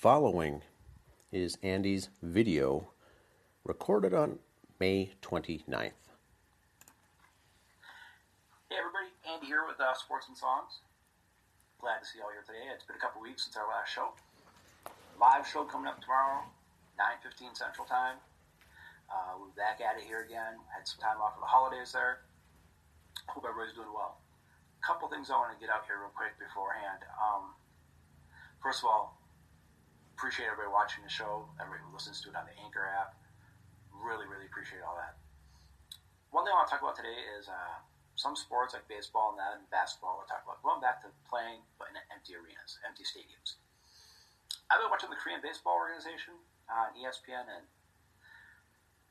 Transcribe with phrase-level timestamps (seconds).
[0.00, 0.64] following
[1.28, 2.88] is Andy's video
[3.68, 4.38] recorded on
[4.80, 5.60] May 29th.
[5.68, 5.92] Hey
[8.80, 10.80] everybody, Andy here with uh, Sports and Songs.
[11.84, 12.64] Glad to see you all here today.
[12.72, 14.16] It's been a couple weeks since our last show.
[15.20, 16.48] Live show coming up tomorrow,
[16.96, 18.16] 9.15 Central Time.
[19.12, 20.56] Uh, we're back at it here again.
[20.72, 22.24] Had some time off for the holidays there.
[23.28, 24.16] Hope everybody's doing well.
[24.16, 27.04] A couple things I want to get out here real quick beforehand.
[27.20, 27.52] Um,
[28.64, 29.19] first of all,
[30.20, 33.16] appreciate everybody watching the show, everybody who listens to it on the Anchor app.
[33.88, 35.16] Really, really appreciate all that.
[36.28, 37.80] One thing I want to talk about today is uh,
[38.20, 40.20] some sports like baseball and that and basketball.
[40.20, 43.56] We'll talk about going back to playing, but in empty arenas, empty stadiums.
[44.68, 46.36] I've been watching the Korean Baseball Organization
[46.68, 47.64] on ESPN, and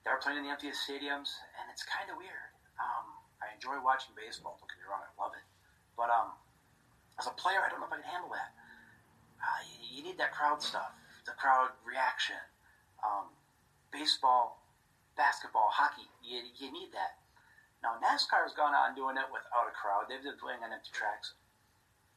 [0.05, 2.53] they're playing in the emptiest stadiums, and it's kind of weird.
[2.77, 4.61] Um, I enjoy watching baseball.
[4.61, 5.41] Don't get me wrong, I love it.
[5.97, 6.37] But um,
[7.17, 8.53] as a player, I don't know if I can handle that.
[9.41, 10.91] Uh, you, you, need that crowd stuff,
[11.29, 12.41] the crowd reaction.
[13.05, 13.29] Um,
[13.93, 14.65] baseball,
[15.13, 17.21] basketball, hockey, you, you need that.
[17.85, 20.09] Now, NASCAR has gone on doing it without a crowd.
[20.09, 21.37] They've been playing on empty tracks.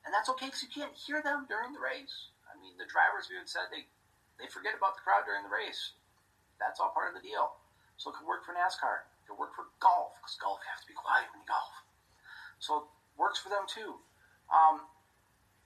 [0.03, 2.35] And that's okay because you can't hear them during the race.
[2.51, 3.87] I mean, the drivers even said they,
[4.43, 5.95] they forget about the crowd during the race.
[6.59, 7.63] That's all part of the deal.
[8.03, 9.07] So it could work for NASCAR.
[9.23, 11.75] It could work for golf because golf you have to be quiet when you golf.
[12.59, 14.03] So it works for them too.
[14.51, 14.91] Um,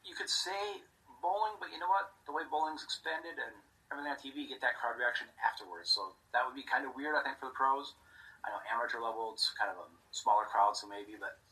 [0.05, 0.85] you could say
[1.27, 2.15] bowling, but you know what?
[2.31, 3.59] The way bowling's expanded and
[3.91, 5.91] everything on TV, you get that crowd reaction afterwards.
[5.91, 7.99] So that would be kind of weird, I think, for the pros.
[8.47, 11.43] I know amateur level, it's kind of a smaller crowd, so maybe, but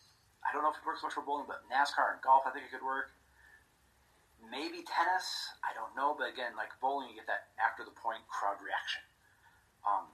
[0.46, 1.50] I don't know if it works much for bowling.
[1.50, 3.10] But NASCAR and golf, I think it could work.
[4.38, 5.26] Maybe tennis,
[5.66, 9.02] I don't know, but again, like bowling, you get that after the point crowd reaction.
[9.82, 10.06] Um,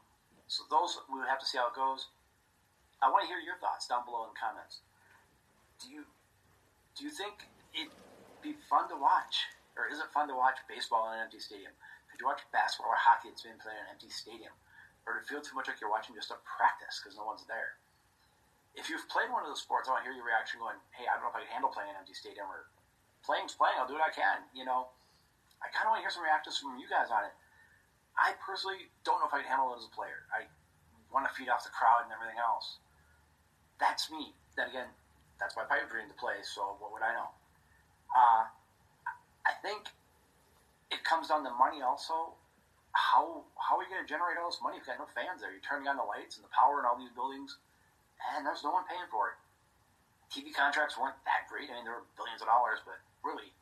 [0.49, 2.09] so those we would have to see how it goes.
[3.03, 4.87] I want to hear your thoughts down below in the comments.
[5.83, 6.07] Do you
[6.95, 7.91] do you think it'd
[8.43, 11.73] be fun to watch, or is it fun to watch baseball in an empty stadium?
[12.11, 14.53] Could you watch basketball or hockey that's played in an empty stadium,
[15.07, 17.79] or it feel too much like you're watching just a practice because no one's there?
[18.75, 20.63] If you've played one of those sports, I want to hear your reaction.
[20.63, 22.71] Going, hey, I don't know if I can handle playing in an empty stadium or
[23.27, 23.75] playing's playing.
[23.77, 24.47] I'll do what I can.
[24.55, 24.95] You know,
[25.59, 27.35] I kind of want to hear some reactions from you guys on it.
[28.15, 30.29] I personally don't know if I can handle it as a player.
[30.31, 30.47] I
[31.11, 32.79] want to feed off the crowd and everything else.
[33.83, 34.37] That's me.
[34.55, 34.91] Then again,
[35.43, 36.39] that's my pipe dream to play.
[36.47, 37.35] So what would I know?
[38.15, 38.51] Uh,
[39.47, 39.89] I think
[40.91, 42.35] it comes down to money also.
[42.91, 45.41] How how are you going to generate all this money if you got no fans
[45.41, 45.55] there?
[45.55, 47.55] You're turning on the lights and the power in all these buildings,
[48.35, 49.39] and there's no one paying for it.
[50.31, 51.71] TV contracts weren't that great.
[51.71, 53.55] I mean, there were billions of dollars, but really,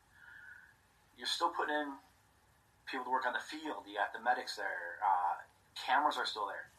[1.16, 1.96] you're still putting in
[2.88, 3.84] people to work on the field.
[3.84, 5.00] You got the medics there.
[5.04, 5.44] Uh,
[5.76, 6.72] cameras are still there.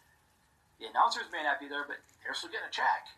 [0.81, 3.13] The announcers may not be there, but they're still getting a check.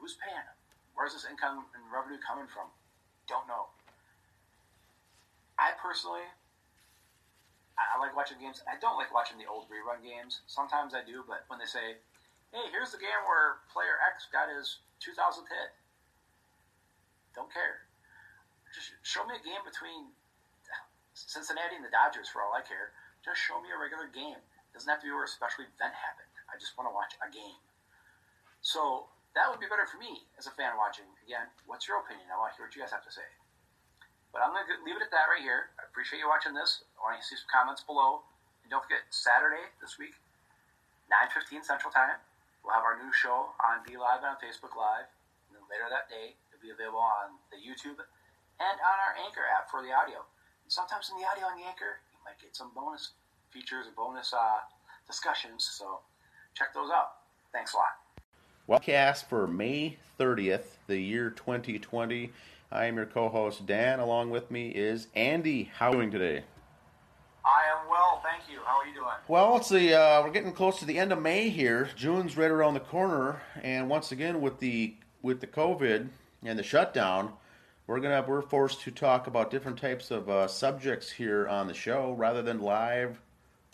[0.00, 0.56] Who's paying them?
[0.94, 2.72] Where's this income and revenue coming from?
[3.28, 3.72] Don't know.
[5.62, 6.26] I personally,
[7.78, 8.58] I like watching games.
[8.66, 10.42] I don't like watching the old rerun games.
[10.50, 12.02] Sometimes I do, but when they say,
[12.50, 15.70] "Hey, here's the game where player X got his 2000th hit,"
[17.38, 17.86] don't care
[18.72, 20.16] just show me a game between
[21.12, 22.96] Cincinnati and the Dodgers for all I care.
[23.20, 24.40] Just show me a regular game.
[24.40, 26.32] It doesn't have to be where a special event happened.
[26.48, 27.60] I just want to watch a game.
[28.64, 31.06] So that would be better for me as a fan watching.
[31.28, 32.26] Again, what's your opinion?
[32.32, 33.28] I want to hear what you guys have to say.
[34.32, 35.68] But I'm going to leave it at that right here.
[35.76, 36.88] I appreciate you watching this.
[36.96, 38.24] I want to see some comments below.
[38.64, 40.16] And don't forget, Saturday this week,
[41.12, 42.16] 9.15 Central Time,
[42.64, 45.04] we'll have our new show on Be Live and on Facebook Live.
[45.46, 49.44] And then later that day, it'll be available on the YouTube and on our Anchor
[49.52, 50.24] app for the audio.
[50.64, 53.12] And sometimes in the audio on the Anchor, you might get some bonus
[53.52, 54.64] features or bonus uh,
[55.04, 55.68] discussions.
[55.76, 56.00] So
[56.56, 57.28] check those out.
[57.52, 58.00] Thanks a lot.
[58.68, 62.32] Webcast for May 30th, the year 2020.
[62.72, 64.00] I am your co-host Dan.
[64.00, 65.70] Along with me is Andy.
[65.76, 66.44] How are you doing today?
[67.44, 68.60] I am well, thank you.
[68.64, 69.12] How are you doing?
[69.28, 69.92] Well, let's see.
[69.92, 71.90] Uh, we're getting close to the end of May here.
[71.96, 76.08] June's right around the corner, and once again with the with the COVID
[76.44, 77.34] and the shutdown,
[77.86, 81.74] we're gonna we're forced to talk about different types of uh, subjects here on the
[81.74, 83.20] show rather than live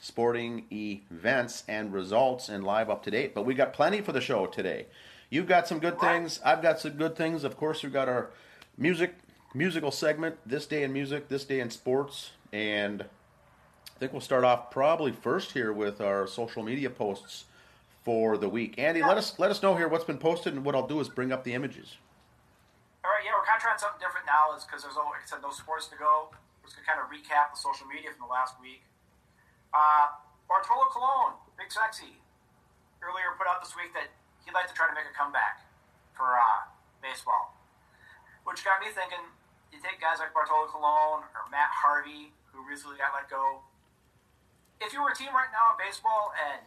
[0.01, 3.33] sporting events and results and live up to date.
[3.33, 4.87] But we got plenty for the show today.
[5.31, 6.41] You've got some good things.
[6.45, 7.45] I've got some good things.
[7.45, 8.31] Of course, we've got our
[8.79, 9.15] music
[9.55, 14.45] musical segment, this day in music, this day in sports, and I think we'll start
[14.45, 17.45] off probably first here with our social media posts
[18.05, 18.79] for the week.
[18.79, 21.09] Andy, let us let us know here what's been posted, and what I'll do is
[21.09, 21.97] bring up the images
[23.09, 25.25] all right, yeah, we're kind of trying something different now, is because there's, like I
[25.25, 26.29] said, no sports to go.
[26.61, 28.85] We're just going to kind of recap the social media from the last week.
[29.73, 30.13] Uh,
[30.45, 32.21] Bartolo Colon, Big Sexy,
[33.01, 34.13] earlier put out this week that
[34.45, 35.65] he'd like to try to make a comeback
[36.13, 36.69] for uh,
[37.01, 37.57] baseball,
[38.49, 39.21] which got me thinking.
[39.69, 43.61] You take guys like Bartolo Colon or Matt Harvey, who recently got let go.
[44.81, 46.65] If you were a team right now in baseball and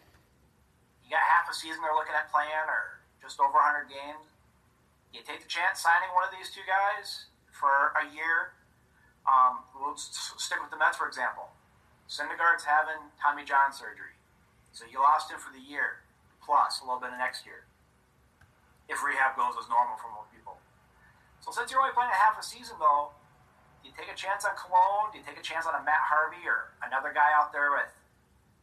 [1.02, 4.30] you got half a season they're looking at playing or just over 100 games,
[5.10, 8.54] you take the chance signing one of these two guys for a year.
[9.26, 11.50] Um, we'll stick with the Mets, for example.
[12.06, 14.22] Syndergaard's having Tommy John surgery.
[14.70, 16.06] So you lost him for the year,
[16.46, 17.66] plus a little bit of next year.
[18.86, 20.31] If rehab goes as normal people.
[21.42, 23.14] So since you're only playing a half a season, though,
[23.82, 25.10] do you take a chance on Colon?
[25.10, 27.90] Do you take a chance on a Matt Harvey or another guy out there with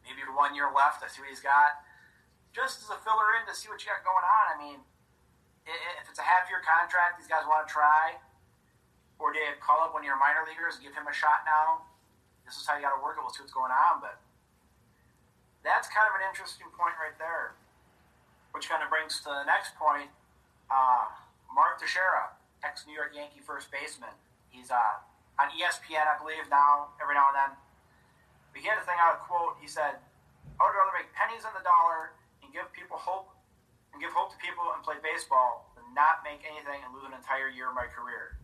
[0.07, 1.83] maybe one year left to see what he's got?
[2.55, 4.45] Just as a filler in to see what you got going on.
[4.49, 4.79] I mean,
[5.67, 8.17] if it's a half year contract, these guys want to try.
[9.19, 11.43] Or do you call up one of your minor leaguers and give him a shot
[11.43, 11.83] now?
[12.49, 13.21] this is how you got to work it.
[13.21, 14.01] We'll see what's going on.
[14.01, 14.17] But
[15.61, 17.53] that's kind of an interesting point right there,
[18.57, 20.09] which kind of brings to the next point.
[20.65, 21.13] Uh,
[21.53, 22.33] Mark Teixeira,
[22.63, 24.13] ex New York Yankee first baseman.
[24.49, 25.03] He's uh,
[25.39, 27.51] on ESPN, I believe, now, every now and then.
[28.51, 29.55] But he had a thing out of quote.
[29.61, 30.01] He said,
[30.57, 33.31] I would rather make pennies on the dollar and give people hope
[33.95, 37.15] and give hope to people and play baseball than not make anything and lose an
[37.15, 38.37] entire year of my career.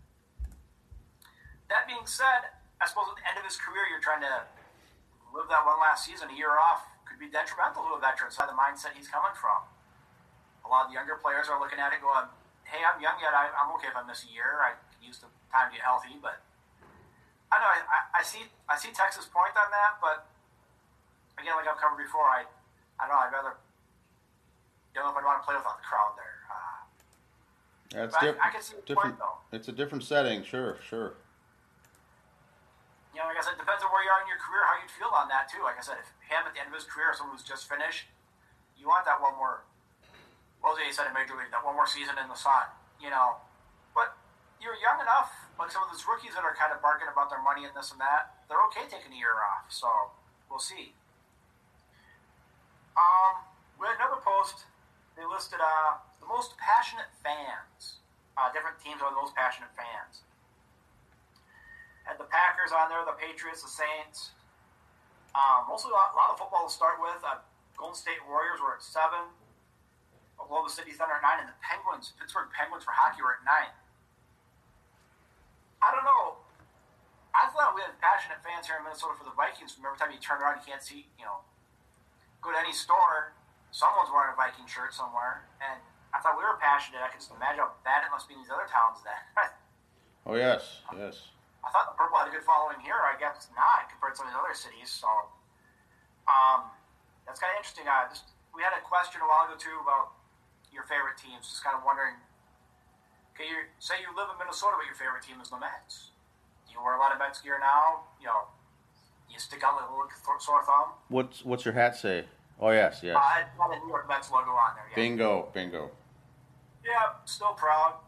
[1.68, 4.46] That being said, I suppose at the end of his career, you're trying to
[5.34, 8.32] live that one last season, a year off, could be detrimental to a veteran.
[8.32, 9.66] So the mindset he's coming from.
[10.64, 12.26] A lot of the younger players are looking at it, going,
[12.66, 13.32] "Hey, I'm young yet.
[13.32, 14.62] I, am okay if I miss a year.
[14.62, 16.44] I can use the time to get healthy." But
[17.54, 20.28] I know I, I, see I see Texas' point on that, but
[21.40, 22.44] again, like I've covered before, I
[23.00, 23.24] I don't know.
[23.24, 23.54] I'd rather
[24.94, 26.38] don't know if I'd want to play without the crowd there.
[26.48, 26.80] Uh,
[27.92, 29.16] That's diff- I, I, can see the different.
[29.16, 29.56] Point, though.
[29.56, 31.16] It's a different setting, sure, sure
[33.16, 34.76] you know, like I said, it depends on where you are in your career, how
[34.76, 35.64] you'd feel on that too.
[35.64, 37.72] Like I said, if him at the end of his career, or someone who's just
[37.72, 38.12] finished,
[38.76, 39.64] you want that one more.
[40.74, 42.66] He said in Major League, that one more season in the sun,
[42.98, 43.38] you know.
[43.94, 44.18] But
[44.58, 45.30] you're young enough,
[45.62, 47.94] like some of those rookies that are kind of barking about their money and this
[47.94, 49.70] and that, they're okay taking a year off.
[49.70, 49.88] So
[50.50, 50.98] we'll see.
[52.98, 53.46] Um,
[53.78, 54.66] we had another post.
[55.14, 58.02] They listed uh, the most passionate fans.
[58.36, 60.26] Uh, different teams are the most passionate fans.
[62.04, 64.36] Had the Packers on there, the Patriots, the Saints.
[65.34, 67.20] Um, mostly a lot, a lot, of football to start with.
[67.24, 67.44] Uh,
[67.76, 69.32] Golden State Warriors were at seven.
[70.40, 73.72] Oklahoma City Thunder at nine, and the Penguins, Pittsburgh Penguins for hockey were at nine.
[75.80, 76.42] I don't know.
[77.36, 79.76] I thought we had passionate fans here in Minnesota for the Vikings.
[79.76, 81.44] Every time you turn around, you can't see, you know,
[82.40, 83.36] go to any store,
[83.76, 85.84] someone's wearing a Viking shirt somewhere, and
[86.16, 87.04] I thought we were passionate.
[87.04, 89.20] I can just imagine how bad it must be in these other towns then.
[90.32, 91.36] oh yes, yes.
[91.60, 92.96] I thought the Purple had a good following here.
[92.96, 94.88] I guess not compared to some of the other cities.
[94.88, 95.12] So
[96.32, 96.72] um,
[97.28, 97.84] that's kind of interesting.
[97.84, 100.15] Uh, just we had a question a while ago too about
[100.76, 101.48] your favorite teams.
[101.48, 102.20] Just kind of wondering.
[103.34, 106.12] Okay, you say you live in Minnesota, but your favorite team is the Mets.
[106.68, 108.04] Do you wear a lot of Mets gear now?
[108.20, 108.52] You know,
[109.32, 111.00] you stick out like a little sore thumb.
[111.08, 112.28] What's What's your hat say?
[112.60, 113.16] Oh yes, yes.
[113.16, 114.88] Uh, it had a New York Mets logo on there.
[114.92, 114.96] Yeah.
[114.96, 115.92] Bingo, bingo.
[116.84, 118.00] Yeah, still proud.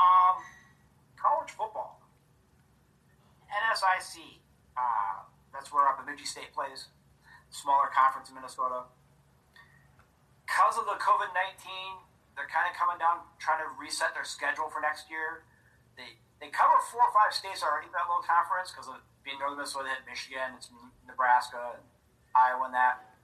[0.00, 0.42] Um,
[1.16, 2.00] college football.
[3.48, 4.40] NSIC.
[4.76, 6.88] Uh, that's where Bemidji State plays,
[7.50, 8.84] smaller conference in Minnesota.
[10.50, 12.02] Because of the COVID 19,
[12.34, 15.46] they're kind of coming down, trying to reset their schedule for next year.
[15.94, 19.38] They they cover four or five states already in that little conference because of being
[19.38, 20.66] Northern Minnesota, hit Michigan, it's
[21.06, 21.86] Nebraska, and
[22.34, 23.14] Iowa, and that.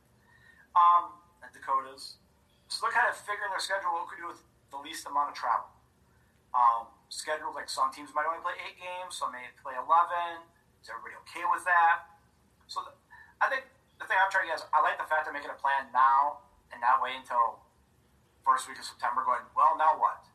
[0.78, 2.22] Um, and Dakotas.
[2.70, 5.36] So they're kind of figuring their schedule what could do with the least amount of
[5.36, 5.66] travel.
[6.54, 6.94] Um.
[7.54, 10.46] Like some teams might only play eight games, some may play eleven.
[10.78, 12.06] Is everybody okay with that?
[12.68, 12.92] So the,
[13.40, 13.64] I think
[13.96, 15.88] the thing I'm trying to get is I like the fact they're making a plan
[15.90, 17.62] now and not wait until
[18.42, 19.26] first week of September.
[19.26, 20.26] Going well, now what?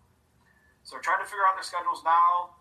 [0.83, 2.57] So they're trying to figure out their schedules now,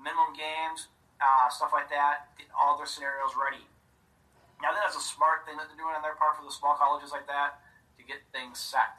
[0.00, 0.88] minimum games,
[1.20, 3.62] uh, stuff like that, get all their scenarios ready.
[4.58, 6.54] Now, I think that's a smart thing that they're doing on their part for the
[6.54, 7.62] small colleges like that
[7.98, 8.94] to get things set.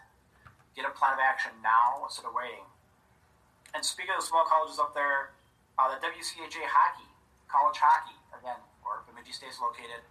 [0.76, 2.68] Get a plan of action now instead of waiting.
[3.74, 5.34] And speaking of the small colleges up there,
[5.80, 7.10] uh, the WCHA hockey,
[7.50, 10.06] college hockey, again, where Bemidji State is located.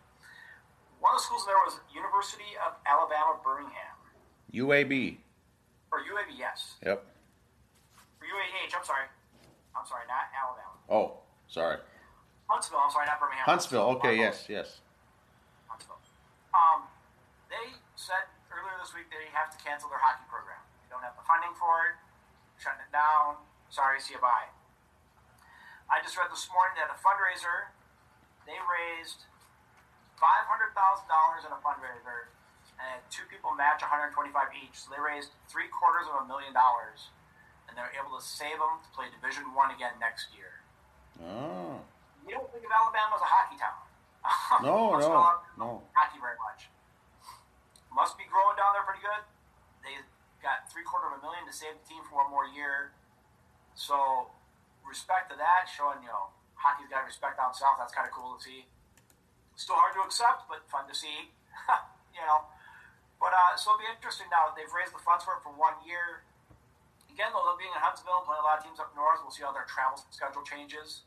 [1.03, 3.99] One of the schools there was University of Alabama Birmingham.
[4.55, 5.19] UAB.
[5.91, 6.79] Or UAB, yes.
[6.87, 7.03] Yep.
[7.03, 9.11] Or UAH, I'm sorry.
[9.75, 10.79] I'm sorry, not Alabama.
[10.87, 11.83] Oh, sorry.
[12.47, 13.51] Huntsville, I'm sorry, not Birmingham.
[13.51, 14.79] Huntsville, okay, yes, yes.
[15.67, 15.99] Huntsville.
[16.55, 16.87] Um,
[17.51, 20.63] they said earlier this week they have to cancel their hockey program.
[20.87, 21.99] They don't have the funding for it,
[22.63, 23.43] shutting it down.
[23.75, 24.55] Sorry, see you bye.
[25.91, 27.75] I just read this morning that a fundraiser,
[28.47, 29.27] they raised
[30.23, 32.31] five hundred thousand dollars in a fundraiser,
[32.79, 34.79] and two people match one hundred twenty-five each.
[34.79, 37.11] So they raised three quarters of a million dollars,
[37.67, 40.63] and they're able to save them to play Division One again next year.
[41.19, 41.83] Oh.
[42.25, 43.83] you don't think of Alabama as a hockey town.
[44.63, 45.11] No, no,
[45.59, 45.69] no.
[45.93, 46.71] Hockey very much.
[47.93, 49.27] Must be growing down there pretty good.
[49.85, 49.99] They
[50.41, 52.95] got three quarter of a million to save the team for one more year.
[53.75, 54.31] So
[54.87, 57.77] respect to that, showing you know hockey's got respect down south.
[57.83, 58.71] That's kind of cool to see.
[59.57, 61.31] Still hard to accept, but fun to see.
[62.17, 62.49] you know.
[63.23, 64.51] But uh, so it'll be interesting now.
[64.57, 66.27] They've raised the funds for it for one year.
[67.07, 69.21] Again, though, they'll be in Huntsville, playing a lot of teams up north.
[69.21, 71.05] We'll see how their travel schedule changes.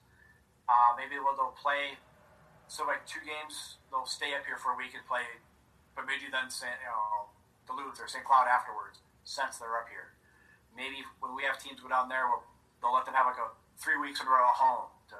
[0.69, 1.97] Uh, maybe they'll, they'll play
[2.67, 3.81] so like two games.
[3.89, 5.25] They'll stay up here for a week and play,
[5.93, 7.29] but maybe then say, you know
[7.65, 8.25] Duluth or St.
[8.25, 10.13] Cloud afterwards, since they're up here.
[10.73, 12.45] Maybe when we have teams go down there, we'll,
[12.81, 15.17] they'll let them have like a three weeks in a row home to,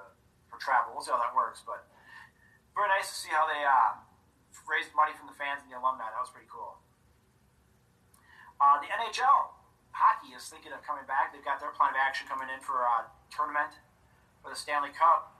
[0.49, 0.93] for travel.
[0.93, 1.85] We'll see how that works, but
[2.75, 3.95] very nice to see how they uh,
[4.67, 6.11] raised money from the fans and the alumni.
[6.11, 6.75] That was pretty cool.
[8.59, 9.55] Uh, the NHL
[9.95, 11.31] hockey is thinking of coming back.
[11.31, 13.79] They've got their plan of action coming in for a tournament
[14.43, 15.31] for the Stanley Cup,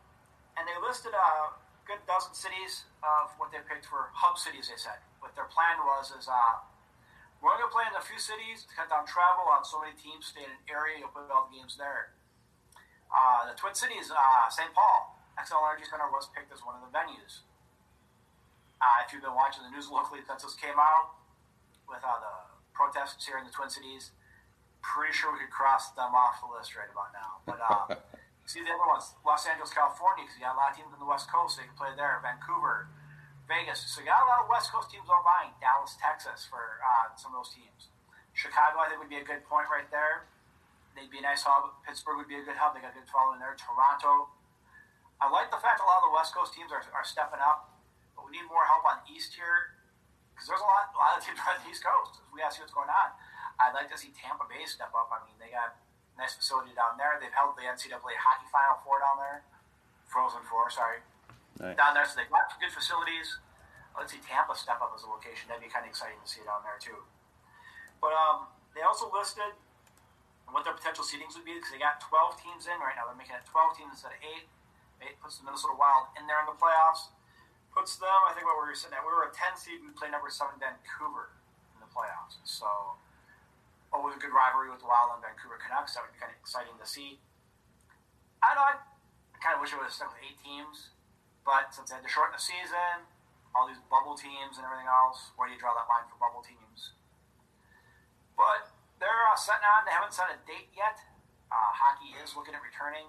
[0.56, 4.72] and they listed a good dozen cities of what they picked for hub cities.
[4.72, 6.64] They said what their plan was is uh,
[7.44, 9.94] we're going to play in a few cities to cut down travel on so many
[9.94, 11.04] teams stay in an area.
[11.04, 12.16] You'll put all the games there.
[13.12, 14.74] Uh, the Twin Cities, uh, St.
[14.74, 17.44] Paul, Xcel Energy Center was picked as one of the venues.
[18.80, 21.16] Uh, if you've been watching the news locally since this came out
[21.88, 22.36] with uh, the
[22.76, 24.12] protests here in the Twin Cities,
[24.84, 27.42] pretty sure we could cross them off the list right about now.
[27.48, 27.86] But uh,
[28.46, 31.00] see the other ones, Los Angeles, California, because you got a lot of teams on
[31.02, 32.22] the West Coast, they can play there.
[32.22, 32.92] Vancouver,
[33.50, 33.82] Vegas.
[33.90, 35.56] So you got a lot of West Coast teams all buying.
[35.60, 37.90] Dallas, Texas for uh, some of those teams.
[38.36, 40.28] Chicago, I think, would be a good point right there.
[40.94, 41.76] They'd be a nice hub.
[41.84, 42.76] Pittsburgh would be a good hub.
[42.76, 43.56] They got a good following there.
[43.56, 44.32] Toronto.
[45.22, 47.72] I like the fact a lot of the West Coast teams are, are stepping up,
[48.16, 49.80] but we need more help on East here
[50.36, 52.20] because there's a lot, a lot of teams on the East Coast.
[52.36, 53.10] We got to see what's going on.
[53.56, 55.08] I'd like to see Tampa Bay step up.
[55.16, 57.16] I mean, they got a nice facility down there.
[57.24, 59.48] They've held the NCAA hockey final four down there,
[60.12, 61.00] Frozen Four, sorry,
[61.64, 61.80] Nice.
[61.80, 62.04] down there.
[62.04, 63.40] So they've got good facilities.
[63.96, 65.48] Let's see Tampa step up as a location.
[65.48, 67.00] That'd be kind of exciting to see down there too.
[68.04, 69.56] But um, they also listed
[70.52, 73.08] what their potential seedings would be because they got 12 teams in right now.
[73.08, 74.52] They're making it 12 teams instead of eight.
[75.22, 77.10] Puts the Minnesota Wild in there in the playoffs.
[77.74, 79.04] Puts them, I think, what we were sitting at.
[79.04, 79.84] We were a 10 seed.
[79.84, 81.36] We play number seven Vancouver
[81.76, 82.40] in the playoffs.
[82.48, 82.96] So
[83.96, 85.96] always a good rivalry with the Wild and Vancouver Canucks.
[85.96, 87.20] That would be kind of exciting to see.
[88.44, 88.64] I know.
[88.64, 90.96] I, I kind of wish it would have stuck with eight teams,
[91.44, 93.08] but since they had to shorten the season,
[93.56, 96.44] all these bubble teams and everything else, where do you draw that line for bubble
[96.44, 96.96] teams?
[98.36, 98.68] But
[99.00, 99.88] they're uh, setting on.
[99.88, 101.00] They haven't set a date yet.
[101.48, 103.08] Uh, hockey is looking at returning,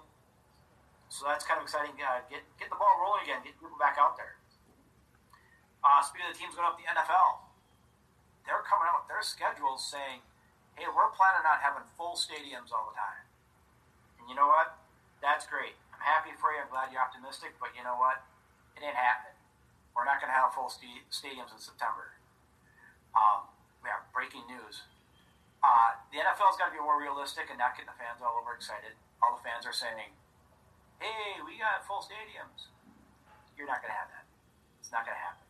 [1.09, 1.95] so that's kind of exciting.
[1.95, 3.39] Uh, get get the ball rolling again.
[3.43, 4.39] Get people back out there.
[5.81, 7.47] Uh, speaking of the teams going up the NFL,
[8.43, 10.19] they're coming out with their schedules saying,
[10.75, 13.23] "Hey, we're planning on having full stadiums all the time."
[14.19, 14.75] And you know what?
[15.23, 15.79] That's great.
[15.95, 16.61] I'm happy for you.
[16.61, 17.55] I'm glad you're optimistic.
[17.57, 18.21] But you know what?
[18.75, 19.37] It ain't happening.
[19.97, 22.21] We're not going to have full st- stadiums in September.
[23.17, 23.49] Um,
[23.81, 24.85] we have breaking news.
[25.65, 28.53] Uh, the NFL's got to be more realistic and not getting the fans all over
[28.53, 28.93] excited.
[29.25, 30.13] All the fans are saying,
[30.99, 32.67] "Hey, we got full stadiums."
[33.57, 34.25] You're not going to have that.
[34.79, 35.45] It's not going to happen.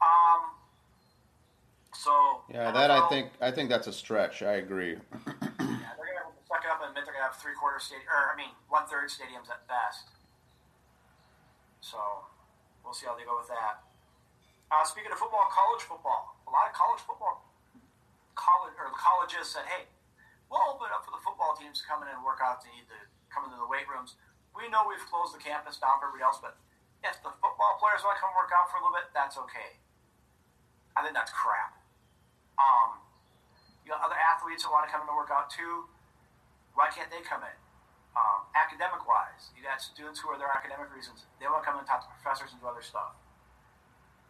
[0.00, 0.58] Um.
[1.98, 4.42] So Yeah, that I think I think that's a stretch.
[4.42, 4.94] I agree.
[5.26, 8.06] yeah, they're gonna have suck it up and admit they're gonna have three quarter stadium,
[8.06, 10.14] or I mean, one third stadiums at best.
[11.82, 11.98] So
[12.86, 13.82] we'll see how they go with that.
[14.70, 17.42] Uh, speaking of football, college football, a lot of college football,
[18.38, 19.90] college or colleges said, "Hey,
[20.46, 22.62] we'll open up for the football teams to come in and work out.
[22.62, 22.70] They
[23.38, 24.18] come into the weight rooms.
[24.50, 26.58] We know we've closed the campus down for everybody else, but
[27.06, 29.78] if the football players want to come work out for a little bit, that's okay.
[30.98, 31.78] I think that's crap.
[32.58, 32.98] Um,
[33.86, 35.86] you got other athletes that want to come in to work out too.
[36.74, 37.54] Why can't they come in?
[38.18, 41.30] Um, academic wise, you got students who are there academic reasons.
[41.38, 43.14] They want to come in and talk to professors and do other stuff.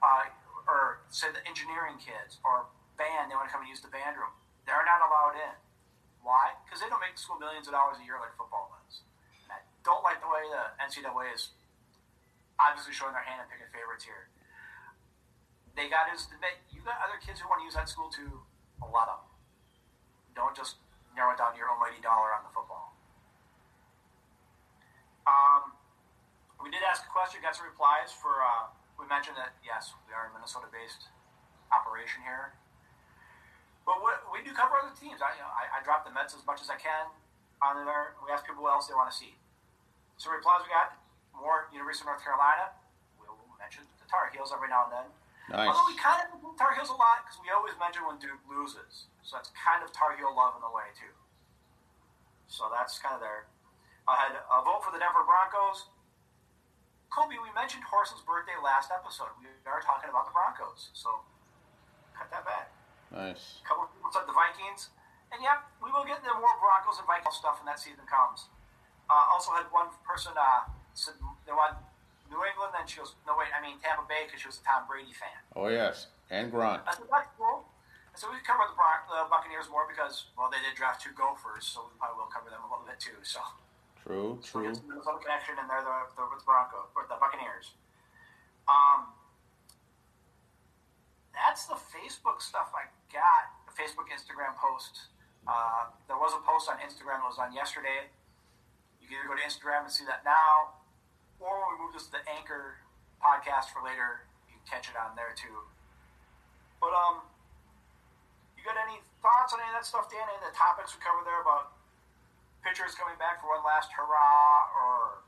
[0.04, 0.28] Uh,
[0.68, 2.68] or say the engineering kids or
[3.00, 4.36] band, they want to come and use the band room.
[4.68, 5.56] They're not allowed in.
[6.20, 6.52] Why?
[6.68, 8.77] Because they don't make the school millions of dollars a year like football does.
[9.88, 11.56] Don't like the way the NCAA is
[12.60, 14.28] obviously showing their hand and picking favorites here.
[15.72, 18.44] They got you got other kids who want to use that school too.
[18.84, 19.32] A lot of them.
[20.36, 20.76] Don't just
[21.16, 23.00] narrow it down to your almighty dollar on the football.
[25.24, 25.72] Um,
[26.60, 28.44] we did ask a question, got some replies for.
[28.44, 28.68] Uh,
[29.00, 31.08] we mentioned that yes, we are a Minnesota-based
[31.72, 32.60] operation here,
[33.88, 35.24] but what, we do cover other teams.
[35.24, 37.08] I, you know, I, I drop the Mets as much as I can
[37.64, 38.20] on there.
[38.20, 39.32] We ask people what else they want to see.
[40.18, 40.98] So replies we got
[41.30, 42.74] more University of North Carolina.
[43.16, 45.08] We'll mention the Tar Heels every now and then.
[45.48, 45.70] Nice.
[45.70, 48.42] Although we kind of mention Tar Heels a lot because we always mention when Duke
[48.50, 49.08] loses.
[49.22, 51.14] So that's kind of Tar Heel love in a way too.
[52.50, 53.46] So that's kind of there.
[54.10, 55.86] I had a vote for the Denver Broncos.
[57.12, 59.32] Kobe, we mentioned Horson's birthday last episode.
[59.40, 61.24] We are talking about the Broncos, so
[62.12, 62.72] cut that back.
[63.12, 63.60] Nice.
[63.60, 64.92] A couple of people said the Vikings,
[65.32, 68.52] and yeah, we will get into more Broncos and Vikings stuff when that season comes.
[69.08, 71.16] Uh, also had one person uh, said
[71.48, 71.80] they want
[72.28, 74.64] New England, and she goes, no wait, I mean Tampa Bay because she was a
[74.68, 75.32] Tom Brady fan.
[75.56, 76.84] Oh yes, and Gronk.
[76.84, 77.64] I said that's cool.
[78.12, 81.00] I said we could cover the, Bron- the Buccaneers more because well they did draft
[81.00, 83.16] two Gophers, so we probably will cover them a little bit too.
[83.24, 83.40] So.
[84.04, 84.64] True, So true.
[84.68, 87.76] there's a Minnesota connection, and they're the, the, the Broncos or the Buccaneers.
[88.64, 89.12] Um,
[91.34, 93.52] that's the Facebook stuff I got.
[93.68, 95.12] The Facebook Instagram post.
[95.44, 98.08] Uh, there was a post on Instagram that was on yesterday.
[99.08, 100.76] You can either go to Instagram and see that now,
[101.40, 102.76] or when we move this to the Anchor
[103.24, 105.64] podcast for later, you can catch it on there too.
[106.76, 107.24] But um,
[108.52, 110.28] you got any thoughts on any of that stuff, Dan?
[110.28, 111.72] Any of the topics we covered there about
[112.60, 115.24] pitchers coming back for one last hurrah, or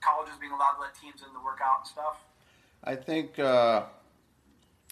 [0.00, 2.16] colleges being allowed to let teams in to work out and stuff?
[2.88, 3.84] I think uh,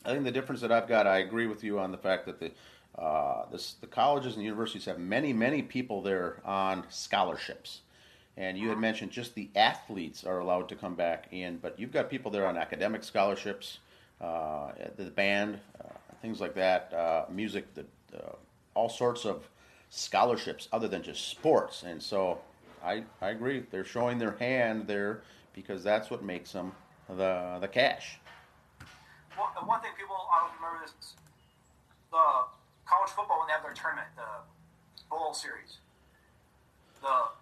[0.04, 2.38] I think the difference that I've got, I agree with you on the fact that
[2.44, 2.52] the
[2.98, 7.80] uh, this, the colleges and universities have many many people there on scholarships,
[8.36, 11.92] and you had mentioned just the athletes are allowed to come back in, but you've
[11.92, 13.78] got people there on academic scholarships,
[14.20, 15.88] uh, the band, uh,
[16.22, 17.84] things like that, uh, music, the,
[18.16, 18.34] uh,
[18.74, 19.46] all sorts of
[19.90, 22.38] scholarships other than just sports, and so
[22.82, 25.22] I I agree they're showing their hand there
[25.54, 26.72] because that's what makes them
[27.08, 28.18] the the cash.
[29.36, 31.14] One thing people I don't remember this
[32.10, 32.55] the
[32.96, 34.48] college football when they have their tournament, the
[35.12, 35.84] bowl series,
[37.04, 37.36] the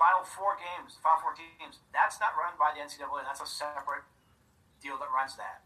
[0.00, 1.84] final four games, the final four teams.
[1.92, 3.20] That's not run by the NCAA.
[3.20, 4.08] That's a separate
[4.80, 5.60] deal that runs that.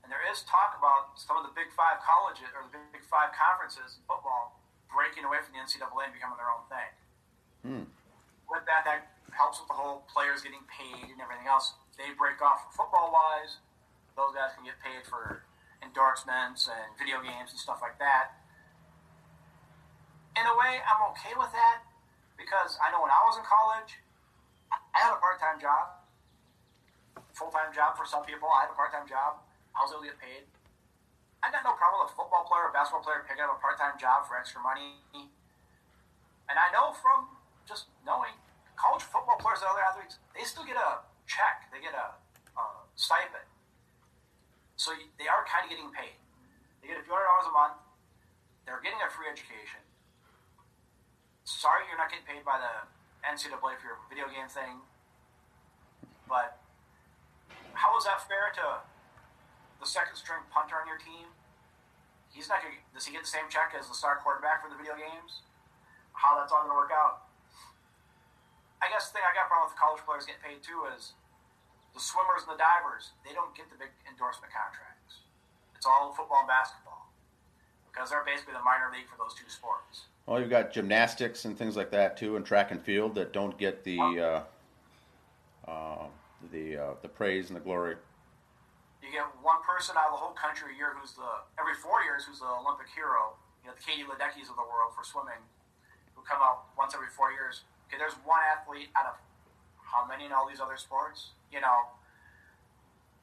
[0.00, 3.36] And there is talk about some of the Big Five colleges or the Big Five
[3.36, 4.56] conferences in football
[4.88, 6.92] breaking away from the NCAA and becoming their own thing.
[7.64, 7.84] Hmm.
[8.48, 11.76] With that, that helps with the whole players getting paid and everything else.
[12.00, 13.60] They break off football wise.
[14.16, 15.44] Those guys can get paid for
[15.80, 18.43] endorsements and video games and stuff like that.
[20.34, 21.86] In a way, I'm okay with that
[22.34, 24.02] because I know when I was in college,
[24.74, 26.02] I had a part time job,
[27.38, 28.50] full time job for some people.
[28.50, 29.38] I had a part time job.
[29.78, 30.42] I was able to get paid.
[31.42, 33.78] I got no problem with a football player or basketball player picking up a part
[33.78, 34.98] time job for extra money.
[35.14, 37.30] And I know from
[37.68, 38.34] just knowing
[38.74, 41.68] college football players and other athletes, they still get a check.
[41.70, 42.16] They get a,
[42.58, 42.64] a
[42.96, 43.46] stipend.
[44.80, 46.16] So they are kind of getting paid.
[46.82, 47.76] They get a few hundred dollars a month.
[48.64, 49.83] They're getting a free education.
[51.44, 52.88] Sorry you're not getting paid by the
[53.20, 54.80] NCAA for your video game thing.
[56.24, 56.56] But
[57.76, 58.80] how is that fair to
[59.76, 61.28] the second string punter on your team?
[62.32, 64.80] He's not going does he get the same check as the star quarterback for the
[64.80, 65.44] video games?
[66.16, 67.28] How that's all going to work out?
[68.80, 71.12] I guess the thing I got problem with college players getting paid too is
[71.92, 75.28] the swimmers and the divers, they don't get the big endorsement contracts.
[75.76, 77.12] It's all football and basketball
[77.86, 80.10] because they're basically the minor league for those two sports.
[80.26, 83.56] Well, you've got gymnastics and things like that too, and track and field that don't
[83.58, 84.40] get the uh,
[85.68, 86.08] uh,
[86.50, 87.96] the uh, the praise and the glory.
[89.04, 91.28] You get one person out of the whole country a year who's the
[91.60, 93.36] every four years who's the Olympic hero.
[93.60, 95.44] You know, the Katie Ledeckis of the world for swimming,
[96.16, 97.68] who come out once every four years.
[97.88, 99.16] Okay, there's one athlete out of
[99.76, 101.36] how many in all these other sports?
[101.52, 101.92] You know.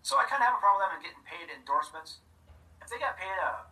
[0.06, 2.22] So I kind of have a problem with them getting paid endorsements.
[2.82, 3.70] If they got paid a,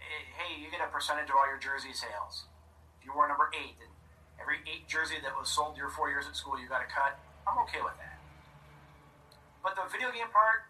[0.00, 2.48] hey, you get a percentage of all your jersey sales.
[3.06, 3.94] You wore number eight, and
[4.42, 7.14] every eight jersey that was sold your four years at school, you got a cut.
[7.46, 8.18] I'm okay with that.
[9.62, 10.66] But the video game part,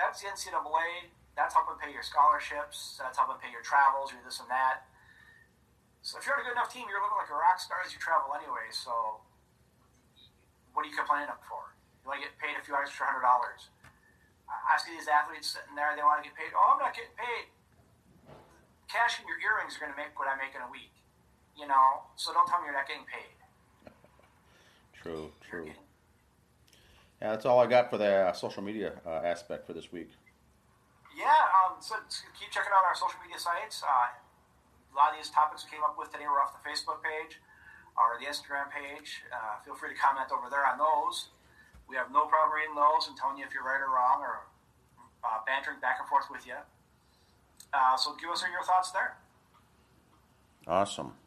[0.00, 1.12] that's the NCAA.
[1.36, 2.96] That's helping pay your scholarships.
[2.96, 4.88] That's helping pay your travels, your this and that.
[6.00, 7.92] So if you're on a good enough team, you're living like a rock star as
[7.92, 8.72] you travel anyway.
[8.72, 9.20] So
[10.72, 11.76] what are you complaining for?
[12.00, 13.68] You want to get paid a few extra hundred dollars.
[14.48, 16.56] I see these athletes sitting there; they want to get paid.
[16.56, 17.52] Oh, I'm not getting paid.
[18.88, 20.99] Cashing your earrings are going to make what I make in a week.
[21.58, 23.92] You know, so don't tell me you're not getting paid.
[24.94, 25.66] True, true.
[25.66, 25.90] getting
[27.20, 30.10] Yeah, that's all I got for the uh, social media uh, aspect for this week.
[31.16, 31.96] Yeah, um, so
[32.38, 33.84] keep checking out our social media sites.
[33.84, 37.04] Uh, a lot of these topics we came up with today were off the Facebook
[37.04, 37.36] page
[37.96, 39.20] or the Instagram page.
[39.28, 41.28] Uh, feel free to comment over there on those.
[41.88, 44.48] We have no problem reading those and telling you if you're right or wrong or
[45.24, 46.56] uh, bantering back and forth with you.
[47.72, 49.16] Uh, so give us your thoughts there.
[50.66, 51.19] Awesome.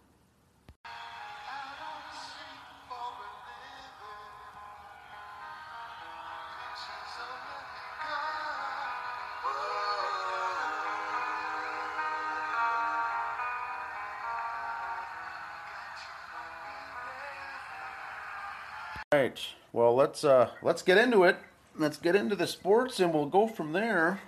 [19.73, 21.37] Well, let's uh, let's get into it.
[21.75, 24.21] Let's get into the sports, and we'll go from there.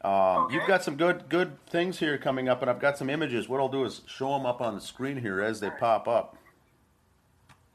[0.00, 0.54] Um, Okay.
[0.54, 3.48] You've got some good good things here coming up, and I've got some images.
[3.48, 6.38] What I'll do is show them up on the screen here as they pop up.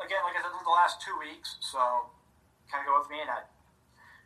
[0.02, 1.78] Again, like I said, the last two weeks, so
[2.72, 3.46] kind of go with me and I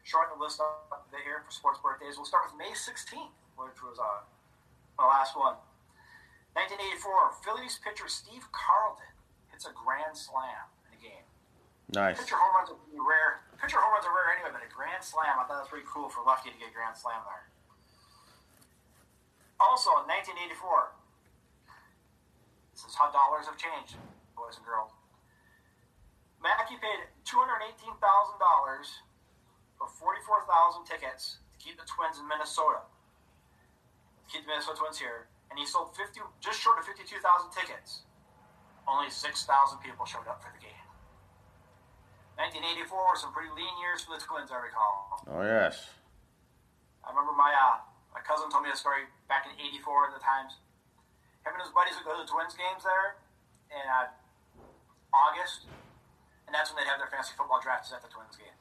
[0.03, 2.15] shorten the list up here for sports birthdays.
[2.15, 4.23] We'll start with May 16th, which was uh,
[4.97, 5.59] the last one.
[6.55, 9.11] 1984, Phillies pitcher Steve Carlton
[9.51, 10.78] hits a grand slam in a game.
[11.89, 12.21] Nice.
[12.21, 13.41] Pitcher home runs are rare.
[13.57, 15.89] Pitcher home runs are rare anyway, but a grand slam, I thought that was pretty
[15.89, 17.49] cool for lefty to get a grand slam there.
[19.57, 20.95] Also, in 1984,
[22.71, 23.97] this is how dollars have changed,
[24.37, 24.93] boys and girls.
[26.39, 27.99] Mackay paid $218,000
[29.75, 32.87] for 44,000 tickets to keep the Twins in Minnesota.
[32.87, 35.27] To keep the Minnesota Twins here.
[35.51, 37.19] And he sold 50, just short of 52,000
[37.51, 38.07] tickets.
[38.87, 39.43] Only 6,000
[39.83, 40.78] people showed up for the game.
[42.39, 45.19] 1984 were some pretty lean years for the Twins, I recall.
[45.27, 45.91] Oh yes.
[47.03, 47.83] I remember my uh,
[48.15, 50.55] my cousin told me a story back in '84 at the times.
[51.43, 53.19] Him and his buddies would go to the Twins games there
[53.75, 54.07] in uh,
[55.11, 55.67] August,
[56.47, 58.55] and that's when they'd have their fantasy football drafts at the Twins game.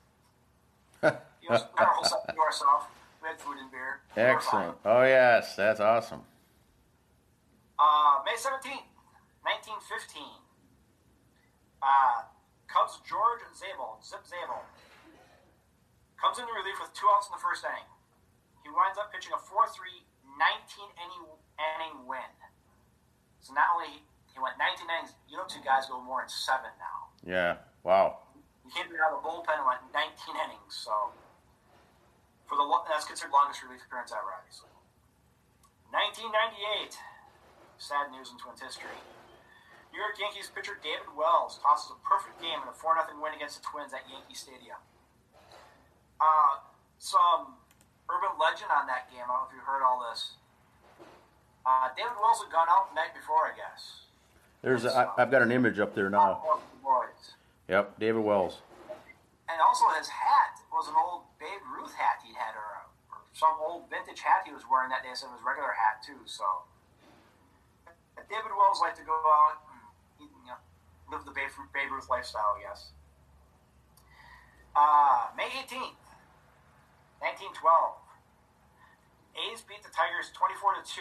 [1.39, 2.85] You know, we had our whole set to ourselves.
[3.23, 4.03] We had food and beer.
[4.13, 4.75] We were fine.
[4.75, 4.77] Excellent.
[4.85, 6.27] Oh yes, that's awesome.
[7.79, 8.85] Uh, May 17th,
[9.47, 10.27] 1915.
[11.81, 12.27] Uh,
[12.69, 14.61] Cubs George Zabel, Zip Zabel,
[16.21, 17.89] comes into relief with two outs in the first inning.
[18.61, 20.05] He winds up pitching a 4 3,
[20.37, 21.25] 19 inning,
[21.57, 22.33] inning win.
[23.41, 26.69] So not only he went 19 innings, you know, two guys go more than seven
[26.77, 26.99] now.
[27.25, 27.65] Yeah.
[27.81, 28.29] Wow.
[28.63, 30.77] He came out of the bullpen and went 19 innings.
[30.77, 31.17] So
[32.45, 34.73] for the that's considered longest relief appearance ever, obviously.
[35.89, 36.97] 1998,
[37.81, 39.01] sad news in Twins history.
[39.93, 43.35] New York Yankees pitcher David Wells tosses a perfect game in a 4 0 win
[43.35, 44.79] against the Twins at Yankee Stadium.
[46.21, 46.63] Uh,
[46.99, 47.59] some
[48.11, 49.25] urban legend on that game.
[49.25, 50.39] I don't know if you heard all this.
[51.65, 54.09] Uh, David Wells had gone out the night before, I guess.
[54.63, 56.43] There's a, I, I've got an image up there now.
[57.69, 58.65] Yep, David Wells.
[59.49, 63.55] And also his hat was an old Babe Ruth hat he'd had, or, or some
[63.61, 66.21] old vintage hat he was wearing that day, instead of his regular hat too.
[66.25, 66.45] So
[68.27, 69.68] David Wells liked to go out and you know,
[71.11, 72.93] live the Babe, Babe Ruth lifestyle, I guess.
[74.77, 75.99] Uh, May 18th,
[77.21, 78.09] 1912.
[79.39, 81.01] A's beat the Tigers 24 to 2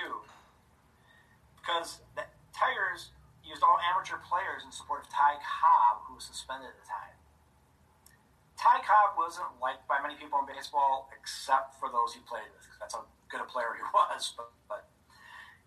[1.57, 6.69] because the Tigers used all amateur players in support of Ty Cobb, who was suspended
[6.69, 7.17] at the time.
[8.57, 12.65] Ty Cobb wasn't liked by many people in baseball except for those he played with.
[12.81, 14.33] That's how good a player he was.
[14.33, 14.89] But, but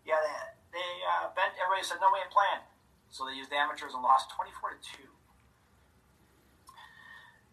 [0.02, 1.54] yeah, they, they uh, bent.
[1.58, 2.66] Everybody said no way in plan,
[3.10, 5.10] so they used amateurs and lost 24 to two.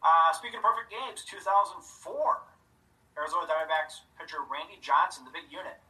[0.06, 1.82] Uh, speaking of perfect games, 2004,
[3.18, 5.82] Arizona Diamondbacks pitcher Randy Johnson, the big unit,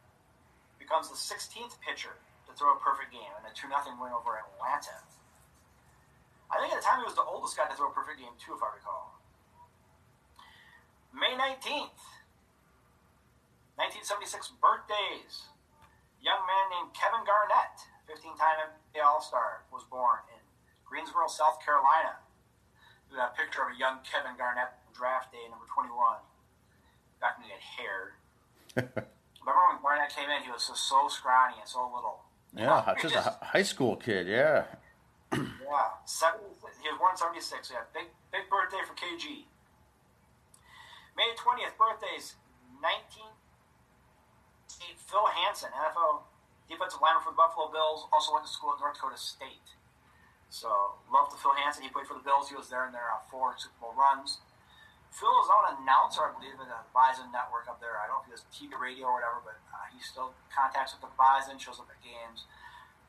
[0.80, 2.16] becomes the 16th pitcher
[2.48, 5.04] to throw a perfect game in a 2 0 win over Atlanta.
[6.48, 8.32] I think at the time he was the oldest guy to throw a perfect game,
[8.40, 9.20] too, if I recall.
[11.12, 12.00] May 19th,
[13.76, 15.52] 1976 birthdays.
[16.24, 17.78] Young man named Kevin Garnett,
[18.08, 18.58] 15 time
[18.96, 20.40] NBA All Star, was born in
[20.88, 22.18] Greensboro, South Carolina.
[23.12, 25.92] We got a picture of a young Kevin Garnett on draft day, number 21.
[27.20, 28.16] Back when he had hair.
[29.44, 32.24] Remember when Garnett came in, he was just so scrawny and so little.
[32.56, 34.28] Yeah, just a just- hi- high school kid.
[34.28, 34.66] Yeah.
[35.36, 36.40] yeah, seven.
[36.80, 37.72] He was born in '76.
[37.72, 39.44] Yeah, big big birthday for KG.
[41.20, 42.36] May 20th birthdays,
[42.80, 43.34] 19.
[45.10, 46.22] Phil Hansen, NFL
[46.68, 49.76] defensive lineman for the Buffalo Bills, also went to school at North Dakota State.
[50.48, 51.84] So love to Phil Hansen.
[51.84, 52.48] He played for the Bills.
[52.48, 54.40] He was there in their uh, four Super Bowl runs.
[55.12, 58.00] Phil is now an announcer, I believe, in the Bison Network up there.
[58.00, 60.94] I don't know if he does TV, radio, or whatever, but uh, he still contacts
[60.94, 62.48] with the Bison, shows up at games.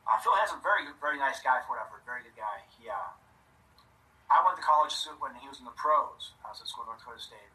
[0.07, 2.65] Uh, Phil Hansen, very very nice guy for whatever, very good guy.
[2.79, 3.13] He, uh,
[4.31, 6.33] I went to college when he was in the pros.
[6.41, 7.53] I was at school North Dakota State.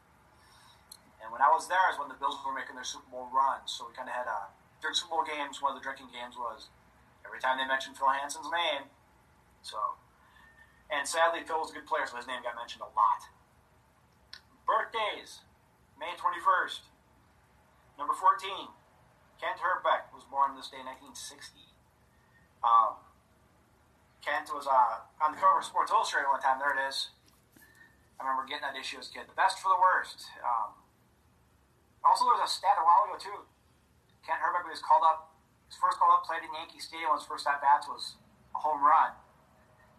[1.23, 3.63] And when I was there is when the Bills were making their Super Bowl run.
[3.65, 5.61] So we kind of had a during Super Bowl games.
[5.61, 6.69] One of the drinking games was
[7.25, 8.91] every time they mentioned Phil Hansen's name.
[9.65, 9.77] So,
[10.93, 13.25] and sadly, Phil was a good player, so his name got mentioned a lot.
[14.65, 15.45] Birthdays,
[15.97, 16.89] May twenty first.
[17.97, 18.73] Number fourteen,
[19.41, 21.73] Kent Hrbek was born this day in nineteen sixty.
[22.61, 22.99] Um,
[24.25, 26.57] Kent was uh, on the cover of Sports Illustrated one time.
[26.57, 27.13] There it is.
[28.17, 29.29] I remember getting that issue as a kid.
[29.29, 30.29] The best for the worst.
[30.41, 30.73] Um,
[32.01, 33.39] also, there was a stat a while ago too.
[34.25, 35.31] Kent Hrbek was called up.
[35.69, 37.13] His first call up, played in Yankee Stadium.
[37.13, 38.17] His first at bats was
[38.53, 39.13] a home run,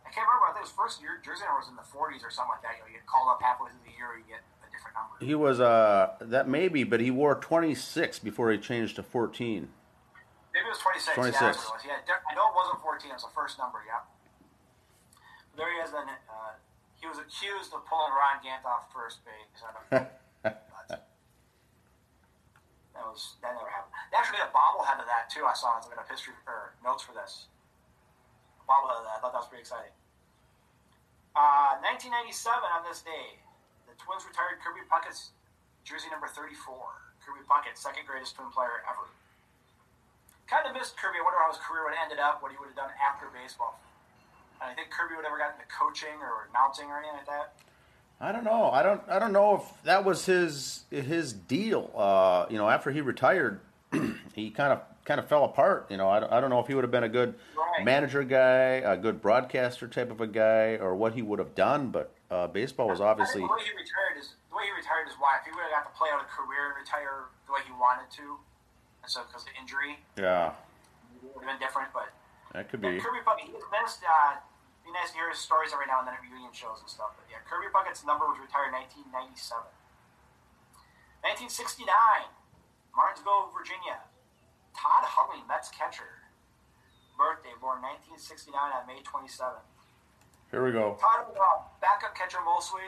[0.06, 0.46] I can't remember.
[0.46, 2.78] I think his first year jersey number was in the 40s or something like that.
[2.78, 5.18] You know, you get called up halfway through the year, you get a different number.
[5.18, 9.66] He was uh that maybe, but he wore 26 before he changed to 14.
[10.54, 11.10] Maybe it was 26.
[11.12, 11.42] 26.
[11.42, 12.06] Yeah, that's what it was.
[12.06, 13.10] Yeah, I know it wasn't 14.
[13.10, 13.82] It was the first number.
[13.82, 14.06] Yeah.
[15.58, 15.90] There he is.
[15.90, 16.54] Then uh,
[17.02, 19.58] he was accused of pulling Ron Gant off first base.
[19.66, 20.06] I don't
[20.46, 21.02] but
[22.94, 23.94] that was that never happened.
[24.10, 25.46] They actually made a bobblehead of that too.
[25.46, 25.74] I saw.
[25.74, 27.50] it I was looking up history or notes for this.
[28.60, 29.16] A bobblehead of that.
[29.16, 29.94] I thought that was pretty exciting.
[31.36, 32.32] Uh, 1997
[32.72, 33.36] on this day,
[33.84, 35.36] the Twins retired Kirby Puckett's
[35.84, 36.56] jersey number 34.
[37.20, 39.10] Kirby Puckett, second greatest Twin player ever
[40.46, 41.18] kind of missed Kirby.
[41.18, 43.26] I wonder how his career would have ended up, what he would have done after
[43.34, 43.78] baseball.
[44.62, 47.30] And I think Kirby would have ever gotten into coaching or announcing or anything like
[47.30, 47.58] that.
[48.20, 48.70] I don't know.
[48.70, 49.02] I don't.
[49.09, 51.90] I don't know if that was his his deal.
[51.94, 53.61] Uh, you know, after he retired,
[54.35, 55.87] he kind of kind of fell apart.
[55.90, 57.85] You know, I don't, I don't know if he would have been a good Right.
[57.85, 61.90] manager guy, a good broadcaster type of a guy, or what he would have done.
[61.90, 63.42] But uh, baseball was obviously.
[63.42, 65.85] The way he retired is the way he retired is why if he would have
[65.85, 68.40] got to play out a career and retire the way he wanted to,
[69.02, 70.57] and so because of injury, Yeah,
[71.20, 71.92] it would have been different.
[71.92, 72.09] But
[72.55, 72.96] that could be.
[72.96, 73.52] Kirby Puckett, he
[73.83, 74.00] missed.
[74.09, 74.37] Uh,
[74.96, 77.12] nice to hear his stories every now and then at reunion shows and stuff.
[77.20, 78.80] But yeah, Kirby Puckett's number was retired in
[79.12, 79.68] 1997.
[81.20, 81.85] 1969,
[82.96, 84.00] Martinsville, Virginia.
[84.72, 86.24] Todd Hundley, Mets catcher.
[87.16, 89.64] Birthday, born 1969 on May 27th.
[90.52, 90.96] Here we go.
[91.00, 92.85] Todd uh, backup catcher mostly.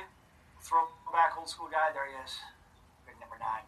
[0.60, 1.90] Throwback old school guy.
[1.92, 2.36] There he is.
[3.08, 3.64] Big number nine.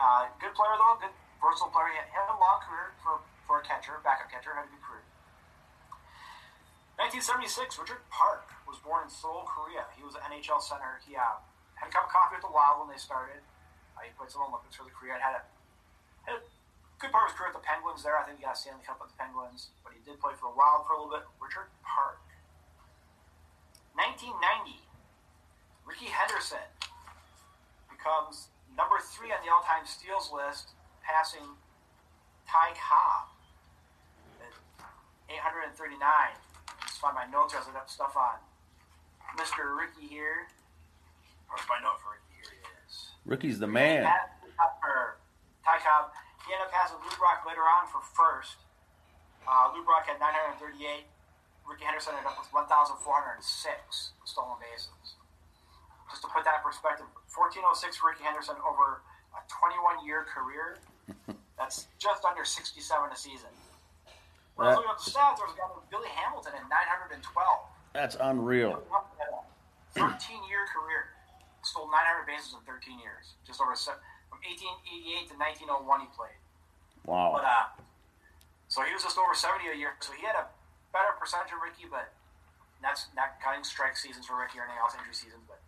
[0.00, 0.96] Uh, good player though.
[0.98, 1.92] Good versatile player.
[1.92, 4.56] He had, had a long career for, for a catcher, backup catcher.
[4.56, 5.04] Had a good career.
[7.00, 9.88] 1976, Richard Park was born in Seoul, Korea.
[9.96, 11.00] He was an NHL center.
[11.00, 11.40] He uh,
[11.80, 13.40] had a cup of coffee with the Wild when they started.
[13.96, 15.16] Uh, he played some Olympics for the Korea.
[15.16, 15.42] Had a,
[16.28, 16.42] had a
[17.00, 18.20] good part of his career with the Penguins there.
[18.20, 19.72] I think he got a Stanley Cup with the Penguins.
[19.80, 21.24] But he did play for the Wild for a little bit.
[21.40, 22.20] Richard Park.
[23.96, 24.84] 1990,
[25.88, 26.68] Rickey Henderson
[27.88, 31.56] becomes number three on the all-time steals list, passing
[32.44, 33.32] Ty Cobb
[34.44, 34.52] at
[35.32, 35.96] 839.
[37.00, 38.36] Find my notes as I got stuff on
[39.40, 39.72] Mr.
[39.72, 40.52] Rickey here.
[41.48, 42.44] Where's my note for Rickey?
[42.44, 42.92] Here he is.
[43.24, 44.04] Rickey's the man.
[44.04, 44.36] Pat-
[44.84, 45.16] or
[45.64, 46.12] Ty Cobb.
[46.44, 48.60] He ended up passing Lou Brock later on for first.
[49.48, 51.08] Uh, Lou Brock had 938.
[51.64, 53.00] Rickey Henderson ended up with 1,406
[54.28, 55.16] stolen bases.
[56.12, 59.00] Just to put that in perspective, 1406 for Rickey Henderson over
[59.32, 60.76] a 21 year career.
[61.56, 63.52] That's just under 67 a season.
[64.60, 66.68] When I was looking at the stats, there was a guy named Billy Hamilton in
[66.68, 67.16] 912.
[67.96, 68.84] That's unreal.
[69.96, 70.04] 13
[70.52, 71.16] year career.
[71.64, 73.40] Stole 900 bases in 13 years.
[73.48, 73.96] Just over se-
[74.28, 76.36] from 1888 to 1901 he played.
[77.08, 77.40] Wow.
[77.40, 77.72] But uh,
[78.68, 79.96] so he was just over 70 a year.
[80.04, 80.44] So he had a
[80.92, 82.12] better percentage of Rickey, but
[82.84, 85.40] that's not counting strike seasons for Rickey or anything else, injury seasons.
[85.48, 85.64] But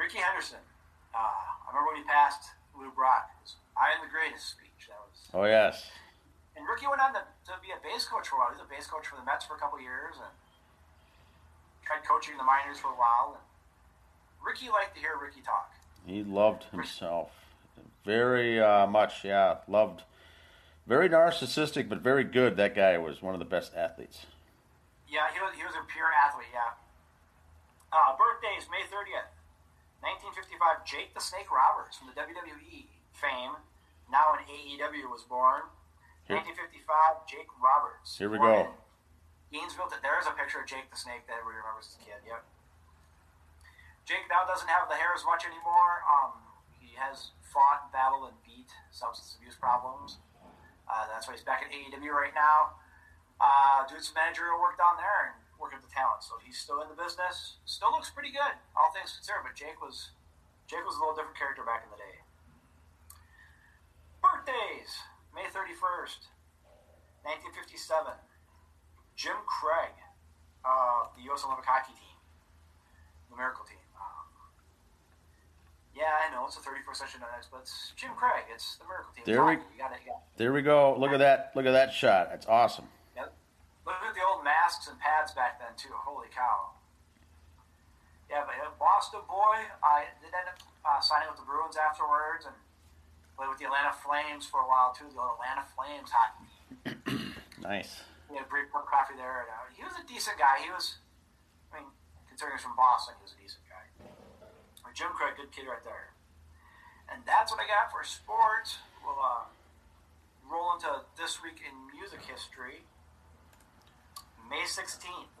[0.00, 0.64] Rickey Henderson,
[1.12, 3.28] uh, I remember when he passed Lou Brock.
[3.36, 4.88] It was I am the greatest speech.
[4.88, 5.84] That was Oh yes.
[6.56, 8.50] And Rickey went on to, to be a base coach for a while.
[8.50, 10.32] He was a base coach for the Mets for a couple years and
[11.84, 13.36] tried coaching the minors for a while.
[13.36, 13.44] And
[14.40, 15.72] Rickey liked to hear Rickey talk.
[16.06, 17.30] He loved himself
[18.06, 19.24] very uh, much.
[19.24, 20.02] Yeah, loved.
[20.86, 22.56] Very narcissistic, but very good.
[22.56, 24.24] That guy was one of the best athletes.
[25.10, 26.78] Yeah, he was, he was a pure athlete, yeah.
[27.90, 29.34] Uh, birthdays, May 30th,
[30.02, 33.58] 1955, Jake the Snake Roberts from the WWE fame,
[34.10, 35.66] now in AEW, was born.
[36.26, 38.18] Here- 1955, Jake Roberts.
[38.18, 38.50] Here we go.
[38.50, 38.74] in
[39.50, 39.88] Gainesville.
[40.02, 42.42] There's a picture of Jake the Snake that everybody remembers as a kid, yep.
[44.04, 46.02] Jake now doesn't have the hair as much anymore.
[46.06, 46.42] Um,
[46.78, 50.18] he has fought, battled, and beat substance abuse problems.
[50.86, 52.78] Uh, that's why he's back at AEW right now.
[53.40, 56.22] Uh, doing some managerial work down there and working with the talent.
[56.22, 57.58] So he's still in the business.
[57.66, 59.42] Still looks pretty good, all things considered.
[59.42, 60.10] But Jake was
[60.66, 62.22] Jake was a little different character back in the day.
[64.22, 64.90] Birthdays,
[65.36, 66.32] May 31st,
[67.28, 68.08] 1957.
[69.20, 69.92] Jim Craig,
[70.64, 71.44] uh, the U.S.
[71.44, 72.16] Olympic hockey team,
[73.28, 73.80] the Miracle team.
[74.00, 74.28] Um,
[75.92, 78.48] yeah, I know it's the 31st century next, but it's Jim Craig.
[78.48, 79.24] It's the Miracle team.
[79.28, 80.00] There we- Hockey, you got it.
[80.04, 80.36] You got it.
[80.40, 80.96] There we go.
[80.96, 81.52] Look at that.
[81.52, 82.32] Look at that shot.
[82.32, 82.88] That's awesome.
[83.16, 83.28] Yep.
[83.84, 85.92] Look at the old masks and pads back then too.
[85.92, 86.72] Holy cow!
[88.32, 92.56] Yeah, but Boston boy, I did end up uh, signing with the Bruins afterwards and
[93.36, 95.04] played with the Atlanta Flames for a while too.
[95.12, 96.48] The old Atlanta Flames hockey.
[97.66, 98.04] Nice.
[98.28, 99.42] He had a brief cup of coffee there.
[99.42, 100.62] And, uh, he was a decent guy.
[100.62, 101.02] He was,
[101.72, 101.88] I mean,
[102.28, 103.84] considering he's from Boston, he was a decent guy.
[104.84, 106.14] Uh, Jim Craig, good kid right there.
[107.10, 108.78] And that's what I got for sports.
[109.02, 109.50] We'll uh,
[110.46, 112.86] roll into this week in music history.
[114.46, 115.32] May 16th,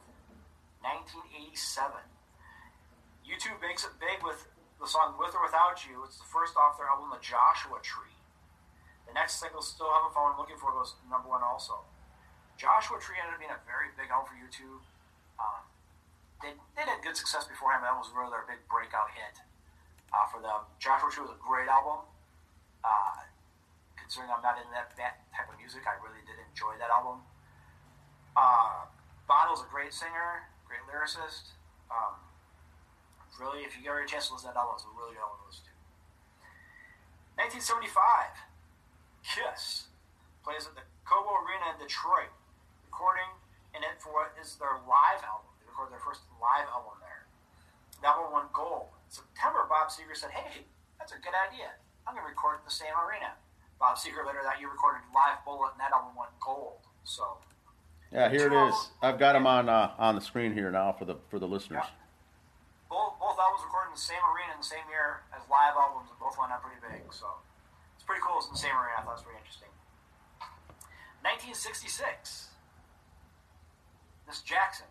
[0.82, 2.00] 1987.
[3.22, 6.04] U2 makes it big with the song With or Without You.
[6.04, 8.16] It's the first off their album, The Joshua Tree.
[9.08, 11.86] The next single, Still Haven't Fallen Looking For, goes number one also.
[12.60, 14.60] Joshua Tree ended up being a very big album for U2.
[15.36, 15.62] Um,
[16.40, 19.40] they, they had good success beforehand, that was really their big breakout hit
[20.12, 20.68] uh, for them.
[20.80, 22.04] Joshua Tree was a great album.
[22.84, 23.28] Uh,
[23.96, 27.24] considering I'm not in that, that type of music, I really did enjoy that album.
[28.36, 28.86] Uh,
[29.24, 31.56] Bono's a great singer, great lyricist.
[31.90, 32.25] Um,
[33.40, 35.24] really, if you get a chance to listen to that album, it's a really good
[35.24, 35.74] album to listen to.
[37.36, 37.92] 1975,
[39.20, 39.92] Kiss
[40.40, 42.32] plays at the Cobo Arena in Detroit,
[42.88, 43.28] recording
[43.76, 45.52] in it for what is their live album.
[45.60, 47.28] They recorded their first live album there.
[48.00, 48.94] That one went gold.
[49.04, 50.64] In September, Bob Seger said, "Hey,
[50.96, 51.76] that's a good idea.
[52.08, 53.36] I'm going to record at the same arena."
[53.78, 56.80] Bob Seger later that year recorded Live Bullet, and that album went gold.
[57.04, 57.38] So.
[58.12, 58.74] Yeah, here it is.
[59.02, 61.84] I've got them on uh, on the screen here now for the for the listeners.
[61.84, 62.05] Yeah.
[62.86, 66.06] Both, both albums recorded in the same arena in the same year as live albums,
[66.06, 67.02] and both went out pretty big.
[67.10, 67.26] So
[67.98, 68.38] it's pretty cool.
[68.38, 68.98] It's in the same arena.
[68.98, 69.72] I thought it was pretty interesting.
[71.26, 72.54] 1966.
[74.30, 74.86] Miss Jackson,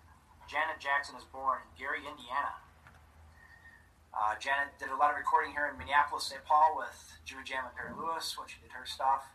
[0.48, 2.60] Janet Jackson, is born in Gary, Indiana.
[4.16, 6.40] Uh, Janet did a lot of recording here in Minneapolis, St.
[6.48, 9.28] Paul with Jimmy Jam and Terry Lewis when she did her stuff.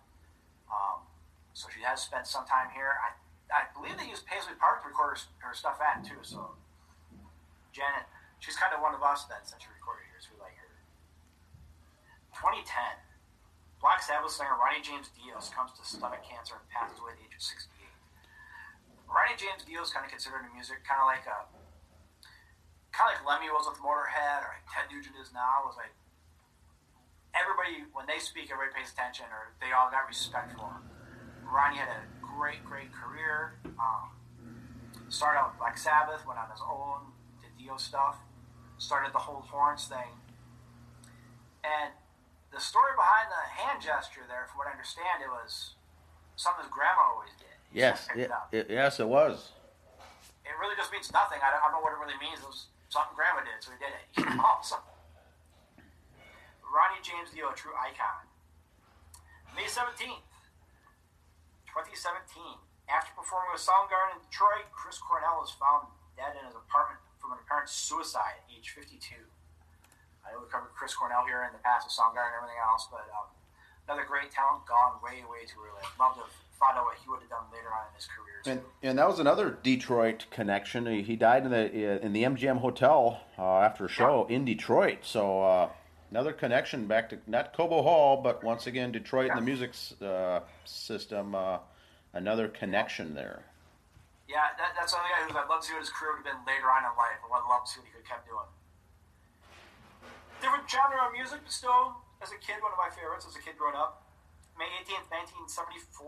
[0.73, 1.05] Um,
[1.53, 2.97] so she has spent some time here.
[2.97, 3.13] I,
[3.53, 6.25] I believe they used Paisley Park to record her, her stuff at too.
[6.25, 6.57] So
[7.77, 8.09] Janet,
[8.41, 10.73] she's kind of one of us she recorded here, so we like her.
[12.35, 12.65] 2010.
[13.81, 17.25] Black Sabbath singer Ronnie James Dio comes to stomach cancer and passes away at the
[17.25, 17.81] age of 68.
[19.09, 21.49] Ronnie James Dio is kind of considered in music kind of like a
[22.93, 25.65] kind of like Lemmy was with Motorhead, or like Ted Nugent is now.
[25.65, 25.97] Was like
[27.33, 30.85] everybody when they speak, everybody pays attention, or they all got respect for him.
[31.49, 33.59] Ronnie had a great, great career.
[33.81, 34.13] Um,
[35.09, 38.21] started out with Black Sabbath, went on his own, did Dio stuff,
[38.81, 40.17] started the whole horns thing,
[41.61, 41.93] and
[42.49, 45.77] the story behind the hand gesture there, from what I understand, it was
[46.35, 47.53] something his grandma always did.
[47.69, 49.53] He Yes, it, it yes, it was.
[50.49, 51.39] It really just means nothing.
[51.45, 52.41] I don't, I don't know what it really means.
[52.41, 54.03] It was something grandma did, so he did it.
[54.41, 54.83] awesome.
[56.75, 58.27] Ronnie James Dio, a true icon.
[59.55, 60.25] May 17th,
[61.69, 62.43] 2017.
[62.91, 65.87] After performing with Soundgarden in Detroit, Chris Cornell was found
[66.19, 69.15] dead in his apartment from an apparent suicide at age 52.
[70.25, 72.89] I know we covered Chris Cornell here in the past with Soundgarden and everything else,
[72.91, 73.29] but um,
[73.89, 75.81] another great talent gone way, way too early.
[75.85, 78.09] I'd love to have found out what he would have done later on in his
[78.09, 78.41] career.
[78.47, 80.87] And, and that was another Detroit connection.
[80.87, 84.99] He, he died in the in the MGM Hotel uh, after a show in Detroit.
[85.03, 85.69] So uh,
[86.11, 90.41] another connection back to not Cobo Hall, but once again Detroit and the music uh,
[90.65, 91.35] system.
[91.35, 91.59] Uh,
[92.13, 93.45] another connection there.
[94.31, 96.31] Yeah, that, that's another guy who I'd love to see what his career would have
[96.31, 97.19] been later on in life.
[97.19, 98.47] I'd love to see what he could have kept doing.
[100.39, 103.43] Different genre of music, but still, as a kid, one of my favorites as a
[103.43, 104.07] kid growing up.
[104.55, 105.11] May 18th,
[105.51, 105.99] 1974.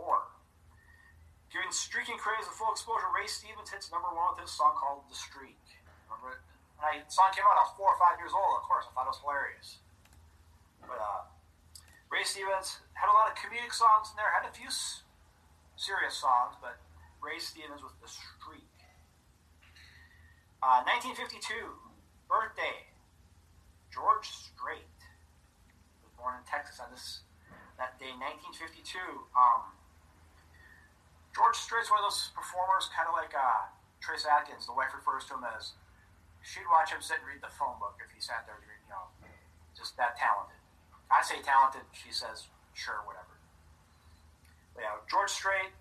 [1.50, 5.02] During Streaking Craze of Full Exposure, Ray Stevens hits number one with his song called
[5.10, 5.58] The Streak.
[6.06, 6.40] Remember it?
[6.78, 8.86] When I, the song came out, I was four or five years old, of course.
[8.86, 9.82] I thought it was hilarious.
[10.86, 11.26] But uh,
[12.06, 14.70] Ray Stevens had a lot of comedic songs in there, had a few
[15.74, 16.78] serious songs, but
[17.22, 18.66] Ray Stevens with The Streak.
[20.58, 21.54] Uh, 1952,
[22.26, 22.90] birthday,
[23.94, 24.90] George Strait
[26.02, 27.22] was born in Texas on this
[27.78, 28.98] that day, 1952.
[29.38, 29.70] Um,
[31.30, 33.70] George Strait's one of those performers, kind of like uh,
[34.02, 34.66] Trace Atkins.
[34.66, 35.78] The wife refers to him as
[36.42, 39.10] she'd watch him sit and read the phone book if he sat there, you know,
[39.78, 40.58] just that talented.
[41.06, 43.38] I say talented, she says sure, whatever.
[44.74, 45.72] But yeah, George Strait,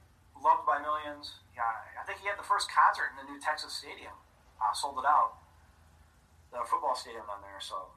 [0.44, 1.42] loved by millions.
[1.56, 4.14] Yeah, I think he had the first concert in the new Texas Stadium.
[4.62, 5.42] Uh, sold it out.
[6.54, 7.62] The football stadium down there.
[7.64, 7.96] So,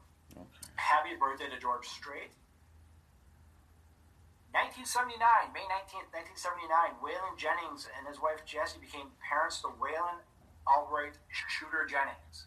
[0.76, 2.33] happy birthday to George Strait.
[4.55, 5.18] 1979,
[5.51, 10.22] May 19th, 1979, Waylon Jennings and his wife Jessie became parents to Waylon
[10.62, 12.47] Albright Shooter Jennings.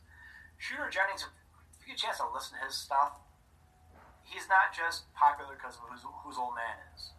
[0.55, 1.27] Shooter Jennings,
[1.75, 3.19] if you get a chance to listen to his stuff,
[4.23, 7.11] he's not just popular because of whose, whose old man is.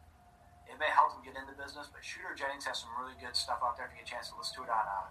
[0.68, 3.64] It may help him get into business, but Shooter Jennings has some really good stuff
[3.64, 5.08] out there if you get a chance to listen to it on uh,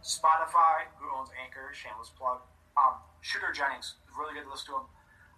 [0.00, 2.40] Spotify, who owns Anchor, shameless plug.
[2.74, 4.88] Um, Shooter Jennings, really good to listen to him.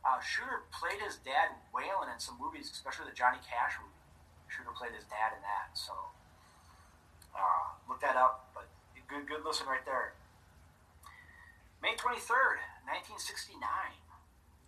[0.06, 3.98] Uh, Shooter played his dad Waylon in some movies, especially the Johnny Cash movie.
[4.46, 5.92] Shooter played his dad in that, so
[7.34, 8.54] uh, look that up.
[8.54, 8.70] But
[9.10, 10.14] good, good listen right there.
[11.82, 13.98] May twenty third, nineteen sixty nine.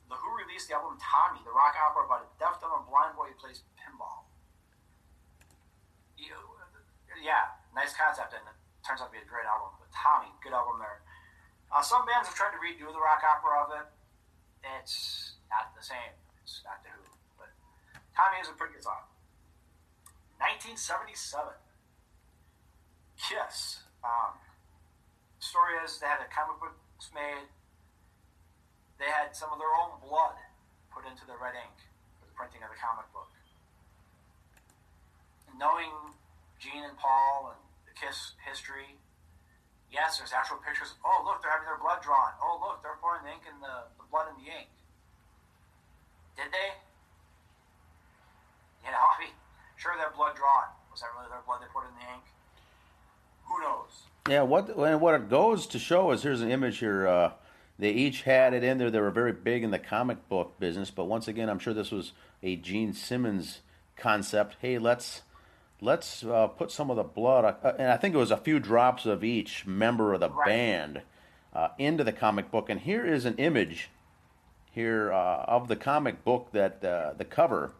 [0.08, 3.18] The Who released the album Tommy, the rock opera about a deaf, dumb, and blind
[3.18, 4.22] boy who plays pinball.
[6.14, 6.38] You,
[7.22, 8.34] yeah, nice concept.
[8.36, 9.76] And it turns out to be a great album.
[9.80, 11.04] But Tommy, good album there.
[11.70, 13.86] Uh, some bands have tried to redo the rock opera of it.
[14.80, 16.14] It's not the same.
[16.42, 17.02] It's not the Who.
[17.38, 17.50] But
[18.14, 19.06] Tommy is a pretty good song.
[20.38, 21.56] 1977.
[23.16, 23.82] Kiss.
[24.04, 24.36] Um,
[25.40, 26.76] story is they had a comic book
[27.16, 27.48] made.
[29.00, 30.36] They had some of their own blood
[30.92, 31.76] put into the red ink
[32.20, 33.28] for the printing of the comic book.
[35.56, 35.92] knowing
[36.58, 38.96] Gene and Paul and the Kiss history,
[39.92, 40.94] yes, there's actual pictures.
[41.04, 42.32] Oh, look, they're having their blood drawn.
[42.42, 44.68] Oh, look, they're pouring the ink in the, the blood in the ink.
[46.36, 46.70] Did they?
[48.84, 49.34] You know, I mean,
[49.76, 50.68] sure, their blood drawn.
[50.90, 52.24] Was that really their blood they poured in the ink?
[53.48, 54.06] Who knows?
[54.28, 57.06] Yeah, what and what it goes to show is here's an image here.
[57.06, 57.32] Uh,
[57.78, 58.90] they each had it in there.
[58.90, 61.90] They were very big in the comic book business, but once again, I'm sure this
[61.90, 63.60] was a Gene Simmons
[63.96, 64.56] concept.
[64.60, 65.22] Hey, let's
[65.80, 68.58] let's uh, put some of the blood, uh, and I think it was a few
[68.58, 70.46] drops of each member of the Right.
[70.46, 71.02] band
[71.52, 72.68] uh, into the comic book.
[72.70, 73.90] And here is an image
[74.72, 77.72] here uh, of the comic book that uh, the cover,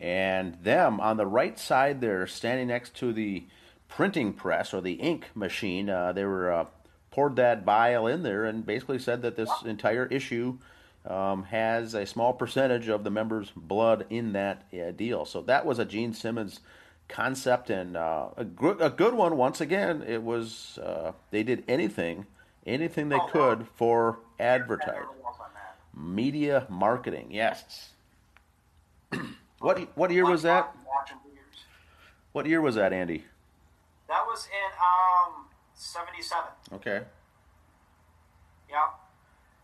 [0.00, 3.44] and them on the right side there, standing next to the
[3.88, 5.88] printing press or the ink machine.
[5.90, 6.64] Uh, they were uh,
[7.10, 10.58] poured that vial in there and basically said that this entire issue
[11.08, 15.24] um, has a small percentage of the members' blood in that uh, deal.
[15.24, 16.60] So that was a Gene Simmons
[17.08, 19.36] concept and uh, a good a good one.
[19.36, 22.26] Once again, it was uh, they did anything
[22.66, 25.76] anything they Oh, could for advertising, Everyone else on that.
[25.98, 27.28] media marketing.
[27.30, 27.90] Yes.
[29.60, 30.74] what what year was that?
[32.32, 33.24] What year was that, Andy?
[34.08, 34.70] That was in
[35.34, 36.44] um '77.
[36.74, 37.02] Okay.
[38.68, 38.76] Yeah.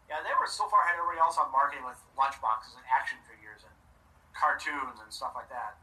[0.09, 3.17] Yeah, they were so far ahead of everybody else on marketing with lunchboxes and action
[3.25, 3.75] figures and
[4.37, 5.81] cartoons and stuff like that.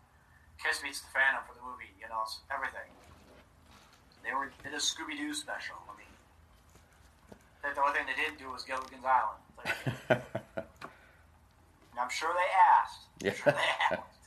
[0.62, 2.22] Kiss meets the Phantom for the movie, you know,
[2.54, 2.86] everything.
[4.22, 5.82] They were did a Scooby Doo special.
[5.90, 6.14] I mean,
[7.66, 9.42] the only thing they didn't do was Gilligan's Island.
[9.58, 9.74] Like,
[11.90, 13.10] and I'm sure they asked.
[13.26, 14.22] I'm sure they asked.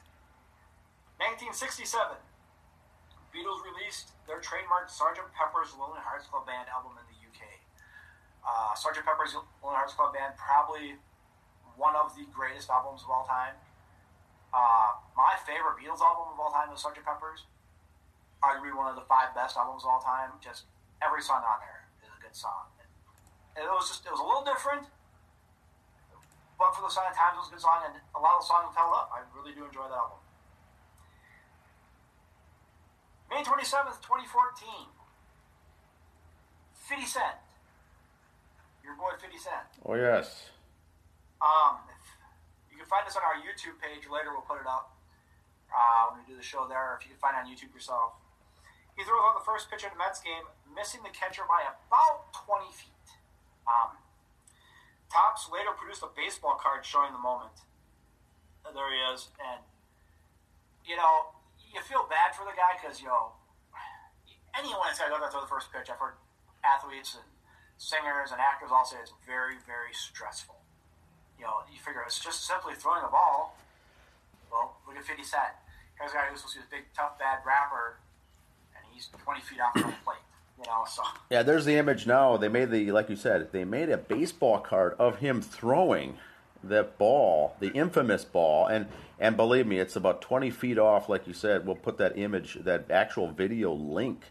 [1.23, 2.19] 1967.
[3.31, 5.23] Beatles released their trademark Sgt.
[5.35, 7.14] Pepper's Lonely Hearts Club Band album in the.
[8.45, 9.01] Uh, Sgt.
[9.05, 11.01] Pepper's Lonely Hearts Club Band, probably
[11.81, 13.57] one of the greatest albums of all time.
[14.53, 17.03] Uh, my favorite Beatles album of all time is Sgt.
[17.03, 17.49] Pepper's.
[18.45, 20.37] Arguably one of the five best albums of all time.
[20.45, 20.69] Just
[21.01, 22.69] every song on there is a good song.
[23.57, 24.91] And it was just, it was a little different,
[26.59, 28.43] but for the sign of times, it was a good song, and a lot of
[28.43, 29.11] the songs held up.
[29.15, 30.23] I really do enjoy that album.
[33.31, 34.91] May 27th, 2014.
[36.89, 37.44] 50 Cent.
[38.85, 39.65] Your boy 50 Cent.
[39.89, 40.53] Oh yes.
[41.41, 42.05] Um, if,
[42.69, 44.05] you can find us on our YouTube page.
[44.05, 44.93] Later, we'll put it up
[45.73, 47.01] uh, when we do the show there.
[47.01, 48.21] If you can find it on YouTube yourself.
[48.95, 52.31] He throws out the first pitch at a Mets game, missing the catcher by about
[52.47, 53.09] 20 feet.
[53.67, 53.99] Um,
[55.11, 57.55] Topps later produced a baseball card showing the moment.
[58.63, 59.63] Uh, There he is, and
[60.87, 61.35] you know
[61.73, 63.35] you feel bad for the guy because you know
[64.59, 65.91] anyone that's got to go there throw the first pitch.
[65.91, 66.19] I've heard
[66.63, 67.27] athletes and
[67.79, 70.57] singers and actors all say it's very, very stressful.
[71.39, 73.57] You know, you figure it's just simply throwing a ball.
[74.51, 75.43] Well, look at 50 Cent.
[75.99, 77.97] Here's a guy who's supposed to be a big, tough, bad rapper,
[78.77, 80.23] and he's 20 feet off the plate.
[80.59, 82.37] You know, so Yeah, there's the image now.
[82.37, 86.17] They made the like you said, they made a baseball card of him throwing
[86.63, 88.87] the ball, the infamous ball, and
[89.19, 91.09] and believe me, it's about 20 feet off.
[91.09, 94.23] Like you said, we'll put that image, that actual video link.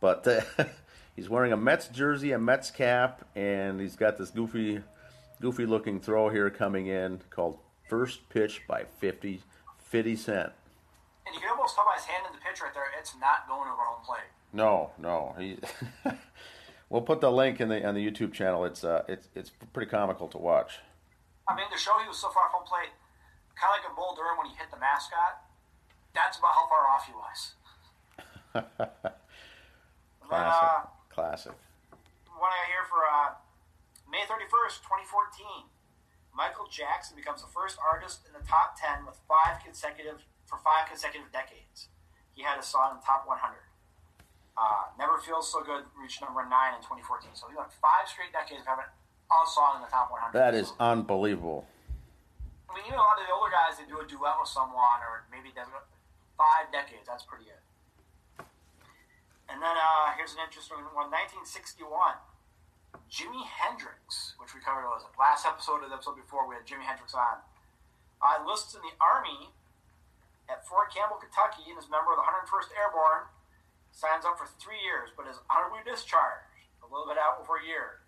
[0.00, 0.26] But
[1.16, 4.80] he's wearing a Mets jersey, a Mets cap, and he's got this goofy,
[5.40, 7.58] goofy looking throw here coming in called
[7.88, 9.40] first pitch by 50,
[9.88, 10.52] 50 Cent.
[11.26, 13.48] and you can almost tell by his hand in the pitch right there, it's not
[13.48, 14.30] going over home plate.
[14.52, 15.34] No, no.
[15.38, 15.58] He,
[16.88, 18.64] we'll put the link in the on the YouTube channel.
[18.64, 20.78] It's uh, it's it's pretty comical to watch.
[21.48, 22.90] I mean, to show he was so far off home plate,
[23.54, 25.42] kind of like a Bull Durham when he hit the mascot.
[26.14, 27.54] That's about how far off he was.
[30.28, 30.82] Classic, uh,
[31.20, 31.52] classic.
[32.32, 33.36] one I got here for uh,
[34.08, 35.68] May 31st, 2014.
[36.32, 40.88] Michael Jackson becomes the first artist in the top 10 with five consecutive for five
[40.88, 41.92] consecutive decades.
[42.32, 43.36] He had a song in the top 100.
[44.56, 47.36] Uh, Never Feels So Good reached number nine in 2014.
[47.36, 50.32] So he went five straight decades of having a song in the top 100.
[50.32, 51.68] That is unbelievable.
[52.70, 55.04] I mean, even a lot of the older guys, that do a duet with someone,
[55.04, 55.66] or maybe they
[56.38, 57.04] five decades.
[57.04, 57.60] That's pretty good.
[59.50, 61.90] And then uh, here's an interesting one: 1961.
[63.10, 66.46] Jimi Hendrix, which we covered was last episode of the episode before.
[66.46, 67.42] We had Jimi Hendrix on.
[68.22, 69.50] Uh, enlists in the army
[70.46, 73.26] at Fort Campbell, Kentucky, and is a member of the 101st Airborne
[73.90, 76.46] signs up for three years, but is honorably discharged
[76.82, 78.02] a little bit out over a year.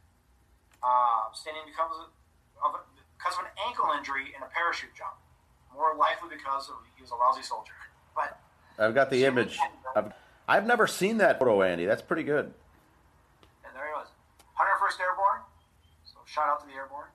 [0.83, 1.95] Uh, standing becomes
[2.63, 2.79] of,
[3.19, 5.15] because of an ankle injury in a parachute jump,
[5.71, 7.75] more likely because of he was a lousy soldier.
[8.15, 8.39] But
[8.79, 9.59] I've got the image.
[9.95, 10.13] I've,
[10.49, 11.87] I've never seen that photo, Andy.
[11.87, 12.47] That's pretty good.
[13.65, 14.09] And there he was,
[14.59, 15.43] 101st Airborne.
[16.05, 17.09] So shout out to the Airborne.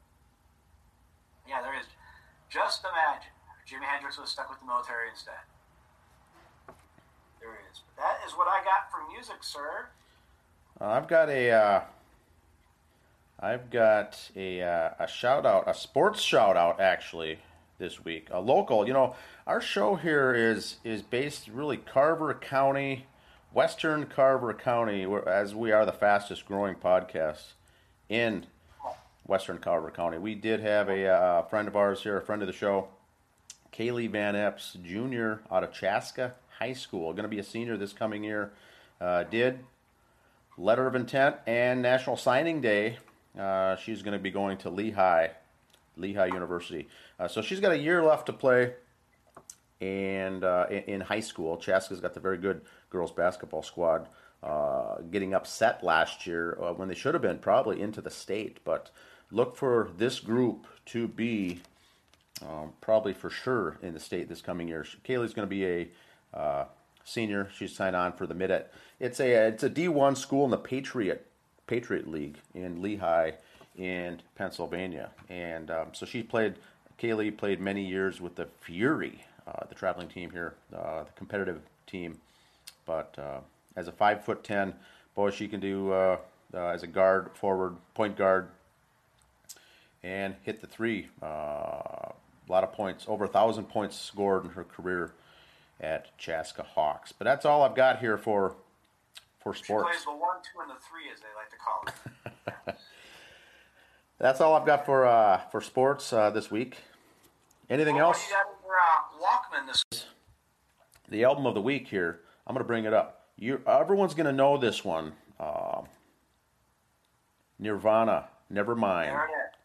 [1.47, 1.85] Yeah, there is.
[2.49, 5.43] Just imagine if Jimi Hendrix was stuck with the military instead.
[7.39, 7.81] There is.
[7.95, 9.87] But that is what I got for music, sir.
[10.79, 11.51] Uh, I've got a.
[11.51, 11.81] Uh,
[13.39, 17.39] I've got a uh, a shout out, a sports shout out actually
[17.77, 18.29] this week.
[18.31, 19.15] A local, you know,
[19.45, 23.05] our show here is is based really Carver County,
[23.53, 27.53] Western Carver County, as we are the fastest growing podcast
[28.09, 28.45] in
[29.25, 30.17] Western Carver County.
[30.17, 32.89] We did have a uh, friend of ours here, a friend of the show,
[33.73, 35.35] Kaylee Van Epps Jr.
[35.51, 38.51] out of Chaska High School, going to be a senior this coming year.
[38.99, 39.59] Uh, did
[40.57, 42.97] letter of intent and National Signing Day.
[43.39, 45.29] Uh, she's going to be going to Lehigh,
[45.95, 46.87] Lehigh University.
[47.19, 48.73] Uh, so she's got a year left to play,
[49.81, 54.07] and uh, in, high school, Chaska's got the very good girls basketball squad.
[54.43, 58.59] Uh, getting upset last year uh, when they should have been probably into the state,
[58.63, 58.91] but
[59.31, 61.59] look for this group to be
[62.43, 64.85] um, probably for sure in the state this coming year.
[65.03, 65.87] Kaylee's going to be a
[66.33, 66.65] uh,
[67.03, 67.49] senior.
[67.55, 68.51] She's signed on for the mid.
[68.99, 71.25] It's a it's a D one school in the Patriot
[71.65, 73.31] Patriot League in Lehigh,
[73.75, 76.55] in Pennsylvania, and um, so she played.
[76.99, 79.23] Kaylee played many years with the Fury,
[79.69, 82.17] the traveling team here, uh, the competitive team.
[82.85, 83.39] But uh,
[83.75, 84.73] as a five foot ten,
[85.15, 86.17] boy, she can do uh,
[86.53, 88.47] uh, as a guard, forward, point guard,
[90.03, 91.07] and hit the three.
[91.21, 92.13] Uh, a
[92.49, 95.11] lot of points, over a thousand points scored in her career
[95.81, 97.11] at Chaska Hawks.
[97.11, 98.55] But that's all I've got here for
[99.39, 99.89] for She sports.
[99.89, 102.75] plays the one, two, and the three, as they like to call it.
[104.19, 106.77] That's all I've got for uh, for sports uh, this week.
[107.69, 108.17] Anything Well, else?
[108.17, 110.05] What do you got your uh, Walkman this
[111.09, 112.21] The album of the week here.
[112.45, 113.27] I'm going to bring it up.
[113.37, 115.13] You, everyone's going to know this one.
[115.39, 115.81] Uh,
[117.59, 119.55] Nirvana, it is.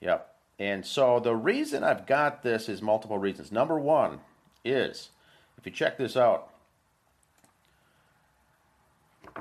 [0.00, 0.34] Yep.
[0.58, 3.52] And so the reason I've got this is multiple reasons.
[3.52, 4.20] Number one
[4.64, 5.10] is,
[5.58, 6.50] if you check this out,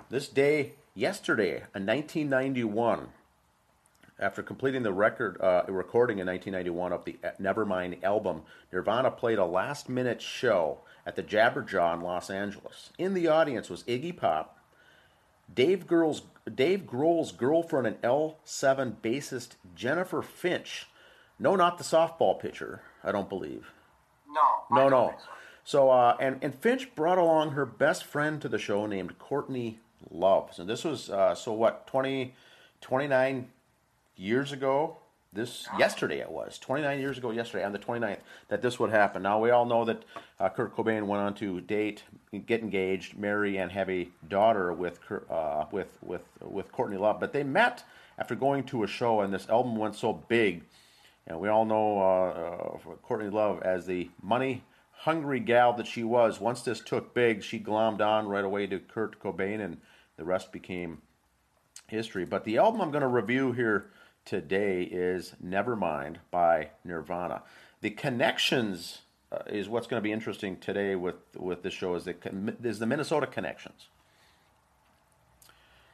[0.09, 3.07] this day yesterday, in 1991,
[4.19, 9.45] after completing the record uh, recording in 1991 of the Nevermind album, Nirvana played a
[9.45, 12.91] last-minute show at the Jabberjaw in Los Angeles.
[12.97, 14.57] In the audience was Iggy Pop,
[15.53, 20.87] Dave Grohl's, Dave Grohl's girlfriend and L7 bassist Jennifer Finch.
[21.37, 23.71] No, not the softball pitcher, I don't believe.
[24.29, 24.77] No.
[24.77, 25.13] No, no.
[25.17, 25.25] so.
[25.67, 29.79] So, uh, and, and Finch brought along her best friend to the show named Courtney
[30.11, 30.51] Love.
[30.53, 32.35] So this was, uh, so what, 20,
[32.81, 33.49] 29
[34.17, 34.97] years ago?
[35.33, 39.23] This, yesterday it was, 29 years ago yesterday, on the 29th, that this would happen.
[39.23, 40.03] Now, we all know that
[40.39, 42.03] uh, Kurt Cobain went on to date,
[42.45, 44.99] get engaged, marry, and have a daughter with,
[45.29, 47.19] uh, with, with, with Courtney Love.
[47.19, 47.83] But they met
[48.17, 50.63] after going to a show, and this album went so big
[51.27, 56.03] and we all know uh, uh, Courtney Love as the money hungry gal that she
[56.03, 56.39] was.
[56.39, 59.77] Once this took big, she glommed on right away to Kurt Cobain, and
[60.17, 61.01] the rest became
[61.87, 62.25] history.
[62.25, 63.87] But the album I'm going to review here
[64.25, 67.43] today is Nevermind by Nirvana.
[67.81, 68.99] The connections
[69.31, 72.15] uh, is what's going to be interesting today with with this show is the
[72.63, 73.87] is the Minnesota connections.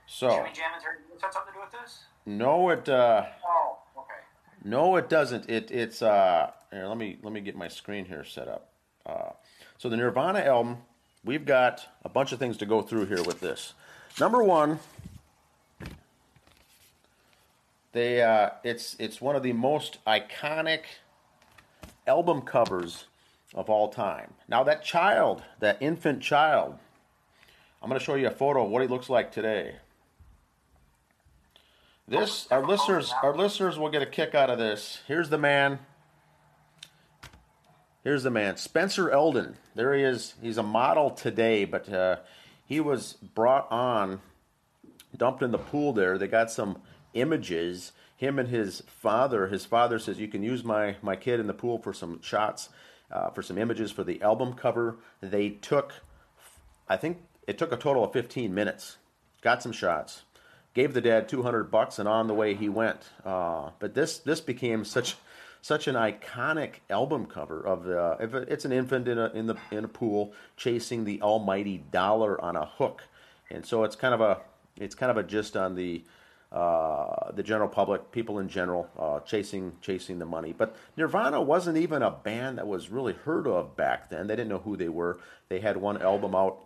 [0.07, 0.71] So Jimmy Jam
[1.09, 1.99] Lewis had something to do with this?
[2.25, 2.87] no, it.
[2.89, 4.19] Uh, Oh, okay.
[4.63, 5.49] No, it doesn't.
[5.49, 8.69] It it's uh here, let me let me get my screen here set up.
[9.05, 9.31] Uh,
[9.77, 10.77] so the Nirvana album,
[11.25, 13.73] we've got a bunch of things to go through here with this.
[14.19, 14.79] Number one,
[17.93, 20.81] they uh, it's it's one of the most iconic
[22.07, 23.05] album covers
[23.53, 24.33] of all time.
[24.47, 26.77] Now that child, that infant child,
[27.81, 29.75] I'm going to show you a photo of what he looks like today.
[32.07, 35.01] This our listeners our listeners will get a kick out of this.
[35.07, 35.79] Here's the man.
[38.03, 39.57] Here's the man, Spencer Elden.
[39.75, 40.33] There he is.
[40.41, 42.17] He's a model today, but uh,
[42.65, 44.21] he was brought on,
[45.15, 45.93] dumped in the pool.
[45.93, 46.81] There, they got some
[47.13, 47.91] images.
[48.15, 49.47] Him and his father.
[49.47, 52.69] His father says you can use my my kid in the pool for some shots,
[53.11, 54.97] uh, for some images for the album cover.
[55.21, 55.93] They took,
[56.87, 58.97] I think it took a total of 15 minutes.
[59.41, 60.23] Got some shots
[60.73, 64.39] gave the dad 200 bucks and on the way he went uh, but this this
[64.39, 65.17] became such
[65.61, 68.17] such an iconic album cover of the.
[68.19, 72.41] If it's an infant in a in the in a pool chasing the almighty dollar
[72.41, 73.03] on a hook,
[73.49, 74.39] and so it's kind of a
[74.75, 76.03] it's kind of a gist on the
[76.51, 80.53] uh, the general public, people in general, uh, chasing chasing the money.
[80.57, 84.27] But Nirvana wasn't even a band that was really heard of back then.
[84.27, 85.19] They didn't know who they were.
[85.47, 86.59] They had one album out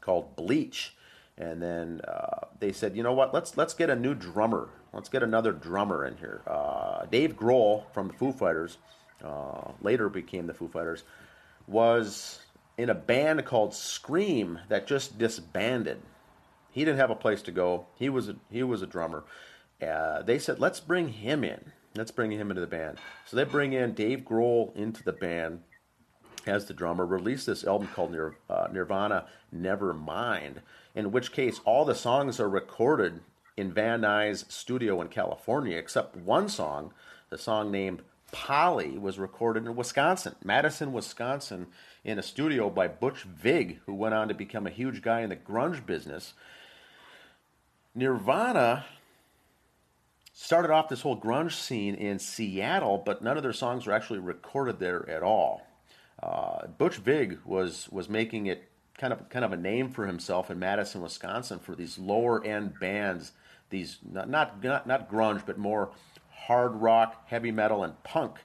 [0.00, 0.94] called Bleach,
[1.36, 3.34] and then uh, they said, you know what?
[3.34, 4.68] Let's let's get a new drummer.
[4.92, 6.42] Let's get another drummer in here.
[6.46, 8.78] Uh, Dave Grohl from the Foo Fighters,
[9.24, 11.04] uh, later became the Foo Fighters,
[11.66, 12.40] was
[12.78, 16.00] in a band called Scream that just disbanded.
[16.70, 17.86] He didn't have a place to go.
[17.96, 19.24] He was a, he was a drummer.
[19.82, 21.72] Uh, they said, let's bring him in.
[21.96, 22.98] Let's bring him into the band.
[23.26, 25.62] So they bring in Dave Grohl into the band
[26.46, 27.04] as the drummer.
[27.04, 30.58] Released this album called Nir, uh, Nirvana Nevermind.
[30.94, 33.20] In which case, all the songs are recorded
[33.56, 36.92] in Van Nuys studio in California, except one song,
[37.28, 38.02] the song named
[38.32, 41.66] Polly, was recorded in Wisconsin, Madison, Wisconsin,
[42.04, 45.30] in a studio by Butch Vig, who went on to become a huge guy in
[45.30, 46.34] the grunge business.
[47.94, 48.84] Nirvana
[50.32, 54.18] started off this whole grunge scene in Seattle, but none of their songs were actually
[54.18, 55.66] recorded there at all.
[56.22, 58.68] Uh, Butch Vig was was making it
[58.98, 62.78] kind of kind of a name for himself in Madison, Wisconsin, for these lower end
[62.78, 63.32] bands,
[63.70, 65.90] these not not not, not grunge, but more
[66.30, 68.38] hard rock, heavy metal, and punk.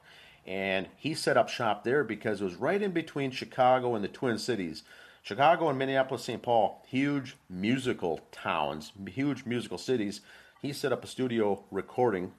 [0.48, 4.08] And he set up shop there because it was right in between Chicago and the
[4.10, 4.84] Twin Cities.
[5.26, 6.40] Chicago and Minneapolis, St.
[6.40, 10.22] Paul, huge musical towns, huge musical cities.
[10.62, 12.32] He set up a studio recording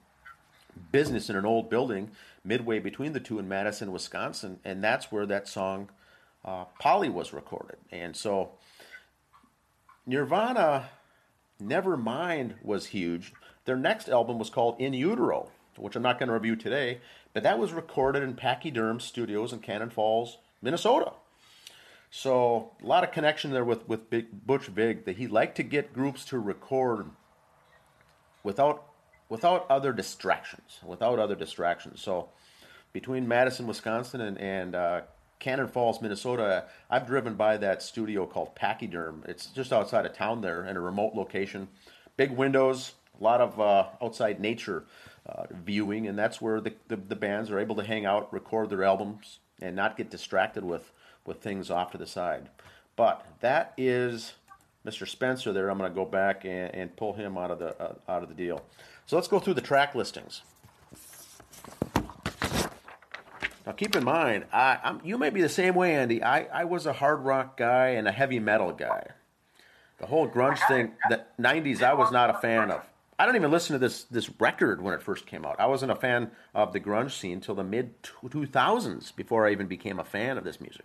[0.92, 2.12] business in an old building
[2.44, 5.88] midway between the two in Madison, Wisconsin, and that's where that song
[6.44, 7.78] uh, Polly was recorded.
[7.90, 8.50] And so
[10.06, 10.90] Nirvana,
[11.60, 13.32] Nevermind was huge.
[13.64, 17.00] Their next album was called In Utero, which I'm not going to review today,
[17.34, 21.14] but that was recorded in Pachyderm Studios in Cannon Falls, Minnesota.
[22.16, 25.62] So a lot of connection there with with Big Butch Vig that he liked to
[25.62, 27.10] get groups to record
[28.42, 28.86] without
[29.28, 32.00] without other distractions, without other distractions.
[32.00, 32.30] So
[32.94, 35.00] between Madison, Wisconsin, and and uh,
[35.40, 39.28] Cannon Falls, Minnesota, I've driven by that studio called Pachyderm.
[39.28, 41.68] It's just outside of town there in a remote location.
[42.16, 44.86] Big windows, a lot of uh, outside nature
[45.26, 48.70] uh, viewing, and that's where the, the, the bands are able to hang out, record
[48.70, 50.92] their albums, and not get distracted with
[51.26, 52.48] with things off to the side.
[52.96, 54.34] But that is
[54.86, 55.06] Mr.
[55.06, 55.68] Spencer there.
[55.68, 58.28] I'm going to go back and, and pull him out of the uh, out of
[58.28, 58.62] the deal.
[59.06, 60.42] So let's go through the track listings.
[63.66, 66.22] Now keep in mind, I, you may be the same way, Andy.
[66.22, 69.08] I, I was a hard rock guy and a heavy metal guy.
[69.98, 72.82] The whole grunge thing, the '90s, I was not a fan of.
[73.18, 75.58] I don't even listen to this this record when it first came out.
[75.58, 79.66] I wasn't a fan of the grunge scene until the mid 2000s before I even
[79.66, 80.84] became a fan of this music.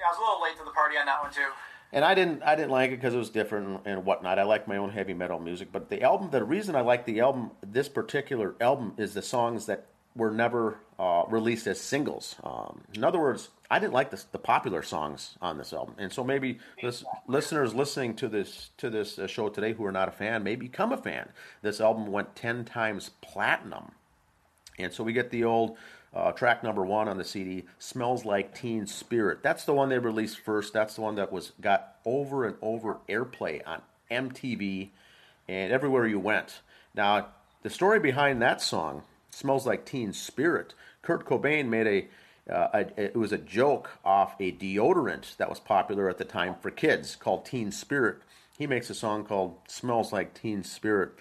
[0.00, 1.46] Yeah, I was a little late to the party on that one too.
[1.92, 4.38] And I didn't I didn't like it because it was different and, whatnot.
[4.38, 7.20] I like my own heavy metal music, but the album, the reason I like the
[7.20, 9.86] album, this particular album, is the songs that
[10.16, 12.36] were never uh, released as singles.
[12.42, 16.24] Um, in other words, I didn't like the popular songs on this album, and so
[16.24, 20.12] maybe this, listeners listening to this to this uh, show today who are not a
[20.12, 21.28] fan may become a fan.
[21.62, 23.92] This album went ten times platinum,
[24.78, 25.76] and so we get the old
[26.14, 29.98] uh, track number one on the CD, "Smells Like Teen Spirit." That's the one they
[29.98, 30.72] released first.
[30.72, 34.90] That's the one that was got over and over airplay on MTV
[35.48, 36.60] and everywhere you went.
[36.94, 37.28] Now,
[37.62, 42.08] the story behind that song, "Smells Like Teen Spirit," Kurt Cobain made a
[42.52, 46.70] uh, it was a joke off a deodorant that was popular at the time for
[46.70, 48.18] kids called Teen Spirit.
[48.58, 51.12] He makes a song called "Smells Like Teen Spirit."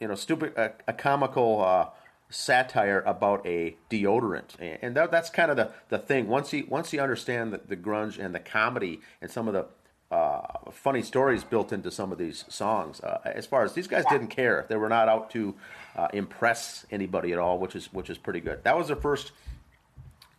[0.00, 1.88] You know, stupid, a, a comical uh,
[2.30, 6.28] satire about a deodorant, and that, that's kind of the, the thing.
[6.28, 9.66] Once you once you understand the, the grunge and the comedy and some of the
[10.10, 13.00] uh, funny stories built into some of these songs.
[13.00, 15.54] Uh, as far as these guys didn't care, they were not out to
[15.96, 18.62] uh, impress anybody at all, which is which is pretty good.
[18.64, 19.32] That was their first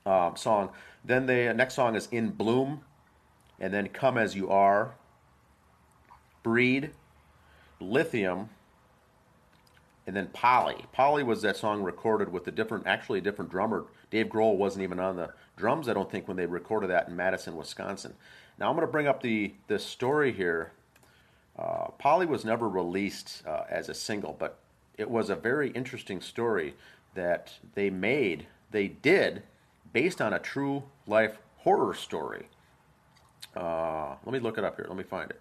[0.06, 0.70] um, song.
[1.06, 2.82] Then the next song is In Bloom,
[3.60, 4.96] and then Come As You Are,
[6.44, 6.92] Breed,
[7.80, 8.50] Lithium,
[10.10, 10.88] and then Polly.
[10.92, 13.86] Polly was that song recorded with a different, actually a different drummer.
[14.10, 17.16] Dave Grohl wasn't even on the drums, I don't think, when they recorded that in
[17.16, 18.16] Madison, Wisconsin.
[18.58, 20.72] Now I'm going to bring up the the story here.
[21.56, 24.58] Uh, Polly was never released uh, as a single, but
[24.98, 26.74] it was a very interesting story
[27.14, 28.48] that they made.
[28.72, 29.44] They did
[29.94, 32.48] based on a true life horror story.
[33.56, 34.88] Uh, let me look it up here.
[34.90, 35.40] Let me find it.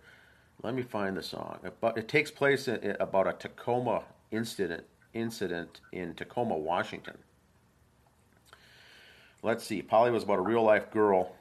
[0.63, 1.59] Let me find the song.
[1.81, 7.19] But it takes place in, in, about a Tacoma incident incident in Tacoma, Washington.
[9.43, 9.83] let's see.
[9.83, 11.33] Polly was about a real life girl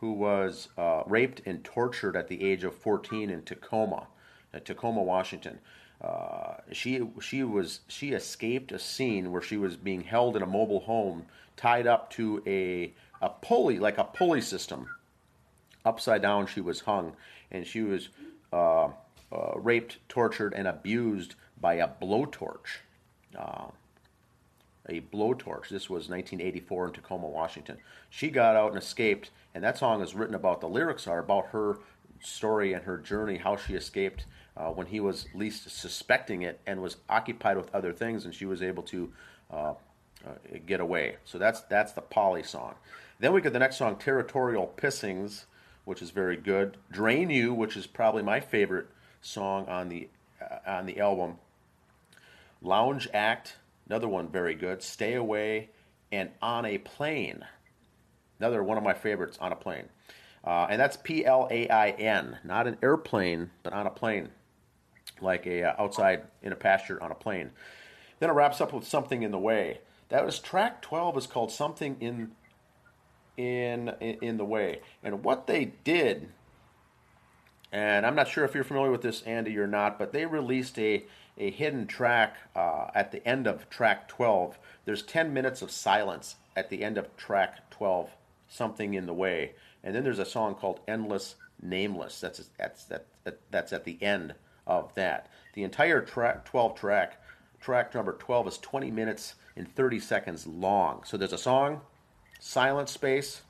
[0.00, 4.06] who was uh, raped and tortured at the age of 14 in Tacoma,
[4.54, 5.58] uh, Tacoma, Washington.
[6.00, 10.46] Uh, she she was she escaped a scene where she was being held in a
[10.46, 11.24] mobile home,
[11.56, 14.88] tied up to a a pulley like a pulley system.
[15.84, 17.16] Upside down, she was hung,
[17.50, 18.10] and she was
[19.32, 22.80] uh, raped, tortured, and abused by a blowtorch.
[23.36, 23.66] Uh,
[24.88, 25.68] a blowtorch.
[25.68, 27.78] This was 1984 in Tacoma, Washington.
[28.08, 30.60] She got out and escaped, and that song is written about.
[30.60, 31.78] The lyrics are about her
[32.20, 36.80] story and her journey, how she escaped uh, when he was least suspecting it and
[36.80, 39.12] was occupied with other things, and she was able to
[39.50, 39.74] uh,
[40.26, 40.30] uh,
[40.66, 41.16] get away.
[41.24, 42.74] So that's that's the Polly song.
[43.18, 45.44] Then we get the next song, Territorial Pissings,
[45.84, 46.76] which is very good.
[46.90, 48.88] Drain You, which is probably my favorite
[49.26, 50.08] song on the
[50.40, 51.36] uh, on the album.
[52.62, 53.56] Lounge Act,
[53.88, 54.82] another one very good.
[54.82, 55.70] Stay Away,
[56.10, 57.44] and On a Plane,
[58.38, 59.88] another one of my favorites on a plane.
[60.44, 64.28] Uh, and that's P L A I N, not an airplane, but on a plane,
[65.20, 67.50] like a uh, outside in a pasture on a plane.
[68.20, 69.80] Then it wraps up with something in the way.
[70.08, 72.30] That was track 12 is called something in
[73.36, 74.80] in in the way.
[75.02, 76.28] And what they did
[77.72, 80.78] and I'm not sure if you're familiar with this, Andy, or not, but they released
[80.78, 81.04] a,
[81.36, 84.58] a hidden track uh, at the end of track 12.
[84.84, 88.10] There's 10 minutes of silence at the end of track 12,
[88.48, 89.52] Something in the Way.
[89.82, 92.20] And then there's a song called Endless Nameless.
[92.20, 93.06] That's, that's, that,
[93.50, 94.34] that's at the end
[94.66, 95.28] of that.
[95.54, 97.20] The entire track 12 track,
[97.60, 101.02] track number 12, is 20 minutes and 30 seconds long.
[101.04, 101.80] So there's a song,
[102.38, 103.42] silent space,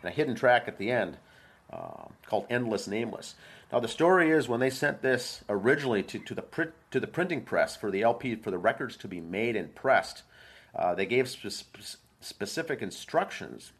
[0.00, 1.18] and a hidden track at the end
[1.72, 3.34] uh, called Endless Nameless.
[3.72, 7.06] Now the story is when they sent this originally to, to the print, to the
[7.06, 10.22] printing press for the LP for the records to be made and pressed,
[10.74, 13.72] uh, they gave spe- specific instructions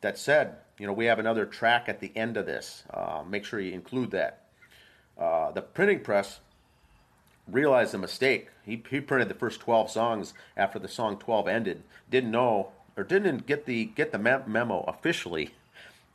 [0.00, 2.84] that said, you know, we have another track at the end of this.
[2.90, 4.44] Uh, make sure you include that.
[5.18, 6.40] Uh, the printing press
[7.48, 8.48] realized the mistake.
[8.64, 11.82] He, he printed the first 12 songs after the song 12 ended.
[12.10, 15.50] Didn't know or didn't get the get the memo officially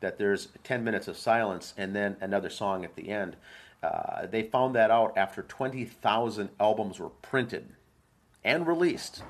[0.02, 3.38] that there's 10 minutes of silence and then another song at the end.
[3.82, 7.70] Uh, they found that out after 20,000 albums were printed
[8.44, 9.24] and released.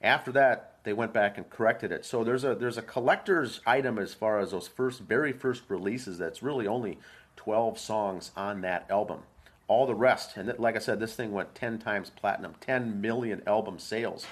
[0.00, 2.04] After that, they went back and corrected it.
[2.04, 6.18] So there's a there's a collector's item as far as those first very first releases.
[6.18, 6.98] That's really only
[7.36, 9.20] 12 songs on that album.
[9.68, 13.42] All the rest, and like I said, this thing went 10 times platinum, 10 million
[13.46, 14.26] album sales.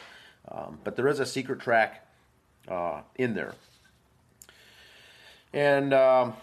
[0.48, 2.06] Um, but there is a secret track
[2.68, 3.54] uh, in there
[5.52, 6.34] and um,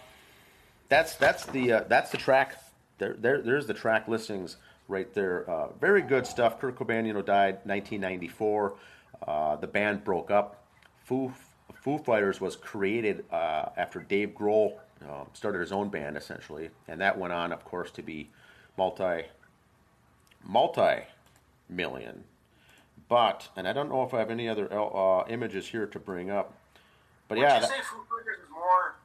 [0.90, 2.62] that's that's the uh, that's the track.
[2.98, 5.50] There, there there's the track listings right there.
[5.50, 6.60] Uh, very good stuff.
[6.60, 8.76] Kurt Cobain, you know, died 1994.
[9.26, 10.64] Uh, the band broke up.
[11.04, 11.34] Foo
[11.74, 17.02] Foo Fighters was created uh, after Dave Grohl um, started his own band essentially, and
[17.02, 18.30] that went on, of course, to be
[18.78, 19.24] multi
[20.44, 21.04] multi
[21.70, 22.24] million.
[23.10, 26.30] But and I don't know if I have any other uh, images here to bring
[26.30, 26.54] up.
[27.28, 28.96] But Would yeah, you that, say Foo Fighters is more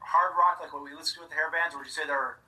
[0.00, 2.06] hard rock, like what we listen to with the hair bands, or would you say
[2.06, 2.38] they're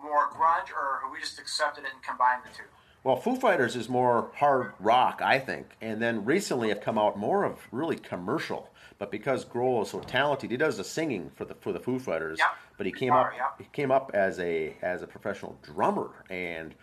[0.00, 2.64] more grunge, or have we just accepted it and combined the two?
[3.04, 7.18] Well, Foo Fighters is more hard rock, I think, and then recently have come out
[7.18, 8.70] more of really commercial.
[8.98, 11.98] But because Grohl is so talented, he does the singing for the for the Foo
[11.98, 12.38] Fighters.
[12.38, 12.48] Yep.
[12.78, 13.54] But he came Guitar, up yep.
[13.58, 16.74] he came up as a as a professional drummer, and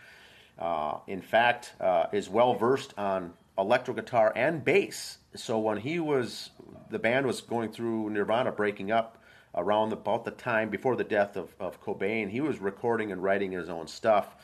[0.58, 5.18] uh, in fact uh, is well versed on electric guitar and bass.
[5.34, 6.50] So when he was
[6.90, 9.18] the band was going through Nirvana breaking up
[9.54, 13.52] around about the time before the death of, of Cobain, he was recording and writing
[13.52, 14.36] his own stuff.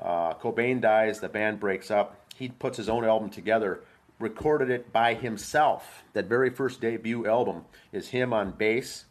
[0.00, 2.24] Uh, Cobain dies, the band breaks up.
[2.36, 3.80] He puts his own album together,
[4.20, 6.04] recorded it by himself.
[6.12, 9.04] That very first debut album is him on bass,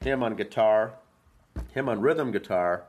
[0.00, 0.94] him on guitar,
[1.72, 2.84] him on rhythm guitar,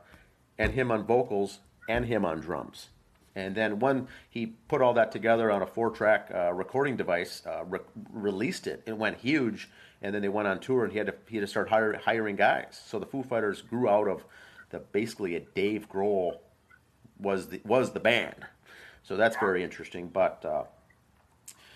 [0.58, 2.88] and him on vocals, and him on drums.
[3.36, 7.64] And then when he put all that together on a four-track uh, recording device, uh,
[7.64, 7.80] re-
[8.12, 8.82] released it.
[8.86, 9.68] It went huge,
[10.02, 12.00] and then they went on tour, and he had to he had to start hire,
[12.04, 12.80] hiring guys.
[12.86, 14.24] So the Foo Fighters grew out of
[14.70, 16.38] the basically a Dave Grohl
[17.18, 18.46] was the was the band.
[19.02, 20.08] So that's very interesting.
[20.08, 20.64] But uh,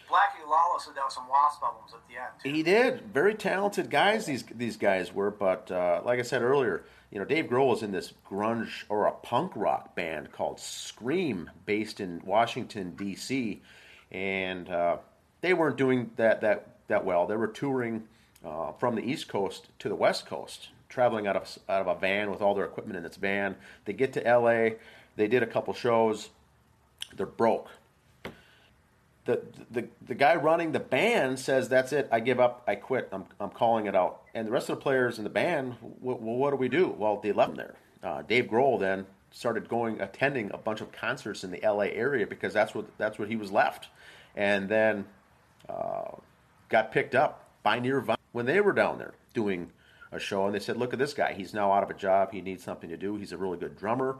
[0.08, 2.30] Blackie Lawless had done some Wasp albums at the end.
[2.42, 2.50] Too.
[2.50, 3.02] He did.
[3.12, 4.26] Very talented guys.
[4.26, 7.82] These these guys were, but uh, like I said earlier, you know, Dave Grohl was
[7.82, 13.60] in this grunge or a punk rock band called Scream, based in Washington D.C.,
[14.10, 14.98] and uh,
[15.40, 17.26] they weren't doing that that that well.
[17.26, 18.04] They were touring
[18.44, 21.98] uh, from the East Coast to the West Coast, traveling out of out of a
[21.98, 23.56] van with all their equipment in its van.
[23.84, 24.76] They get to L.A.
[25.16, 26.30] They did a couple shows.
[27.16, 27.70] They're broke
[29.28, 32.08] the, the the guy running the band says, "That's it.
[32.10, 32.64] I give up.
[32.66, 33.10] I quit.
[33.12, 36.50] I'm I'm calling it out." And the rest of the players in the band, what
[36.50, 36.94] do we do?
[36.96, 37.74] Well, they left there.
[38.04, 41.88] Uh, Dave Grohl then started going attending a bunch of concerts in the L.A.
[41.88, 43.88] area because that's what that's what he was left,
[44.36, 45.06] and then
[45.68, 46.12] uh,
[46.68, 49.72] got picked up by Nirvana when they were down there doing
[50.12, 51.32] a show, and they said, "Look at this guy.
[51.32, 52.30] He's now out of a job.
[52.30, 53.16] He needs something to do.
[53.16, 54.18] He's a really good drummer."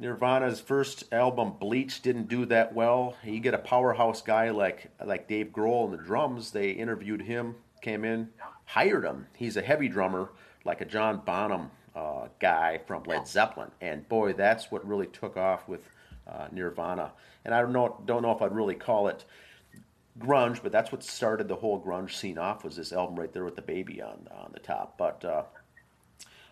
[0.00, 3.14] Nirvana's first album, Bleach, didn't do that well.
[3.22, 6.50] You get a powerhouse guy like like Dave Grohl on the drums.
[6.50, 7.54] They interviewed him,
[7.86, 8.28] came in,
[8.64, 9.28] hired him.
[9.36, 10.30] He's a heavy drummer,
[10.64, 15.36] like a John Bonham uh, guy from Led Zeppelin, and boy, that's what really took
[15.36, 15.88] off with
[16.26, 17.12] uh, Nirvana.
[17.44, 19.24] And I don't know, don't know if I'd really call it
[20.18, 22.64] grunge, but that's what started the whole grunge scene off.
[22.64, 24.98] Was this album right there with the baby on on the top?
[24.98, 25.44] But uh,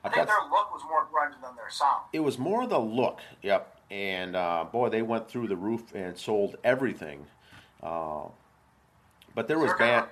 [0.04, 2.02] I think their look was more grunge than their sound.
[2.12, 3.80] It was more the look, yep.
[3.90, 7.26] And uh, boy, they went through the roof and sold everything.
[7.82, 8.28] Uh,
[9.34, 10.04] but there was bad.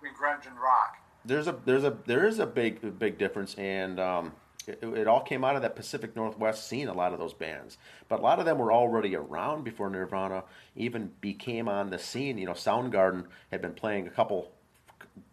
[0.00, 0.98] Between grunge and rock.
[1.24, 4.32] There's a there's a there is a big big difference, and um,
[4.66, 6.88] it, it, all came out of that Pacific Northwest scene.
[6.88, 7.76] A lot of those bands,
[8.08, 10.44] but a lot of them were already around before Nirvana
[10.76, 12.38] even became on the scene.
[12.38, 14.52] You know, Soundgarden had been playing a couple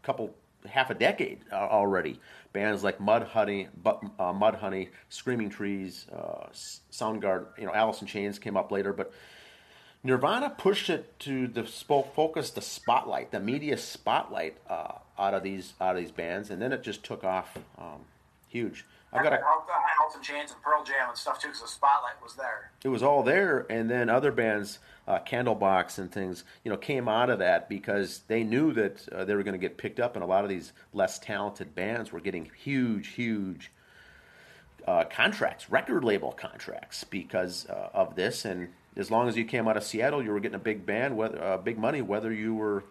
[0.04, 0.36] couple
[0.68, 2.20] half a decade uh, already.
[2.54, 6.48] Bands like Mudhoney, uh, Mudhoney, Screaming Trees, uh,
[6.92, 9.12] Soundgarden, you know, Alice in Chains came up later, but
[10.06, 15.74] Nirvana pushed it to the focus, the spotlight, the media spotlight uh, out of these
[15.82, 18.02] out of these bands, and then it just took off um,
[18.48, 18.86] huge.
[19.12, 22.22] I've got a, Alice in Chains and Pearl Jam and stuff too, because the spotlight
[22.22, 22.70] was there.
[22.84, 24.78] It was all there, and then other bands
[25.08, 29.26] uh, Candlebox and things, you know, came out of that because they knew that uh,
[29.26, 32.12] they were going to get picked up, and a lot of these less talented bands
[32.12, 33.72] were getting huge, huge
[34.88, 38.46] uh, contracts, record label contracts, because uh, of this.
[38.46, 41.18] And as long as you came out of Seattle, you were getting a big band,
[41.18, 42.84] whether uh, big money, whether you were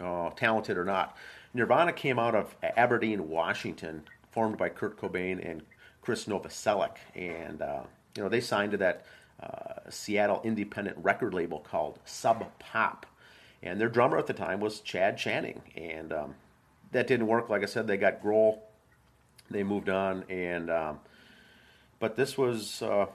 [0.00, 1.16] uh, talented or not.
[1.54, 5.62] Nirvana came out of Aberdeen, Washington, formed by Kurt Cobain and
[6.00, 7.60] Chris Novoselic, and
[8.16, 9.04] you know they signed to that
[9.42, 13.06] uh, Seattle independent record label called Sub Pop.
[13.62, 15.62] And their drummer at the time was Chad Channing.
[15.76, 16.34] And um,
[16.92, 17.48] that didn't work.
[17.48, 18.58] Like I said, they got Grohl.
[19.50, 20.24] They moved on.
[20.28, 21.00] And um,
[21.98, 23.06] But this was uh,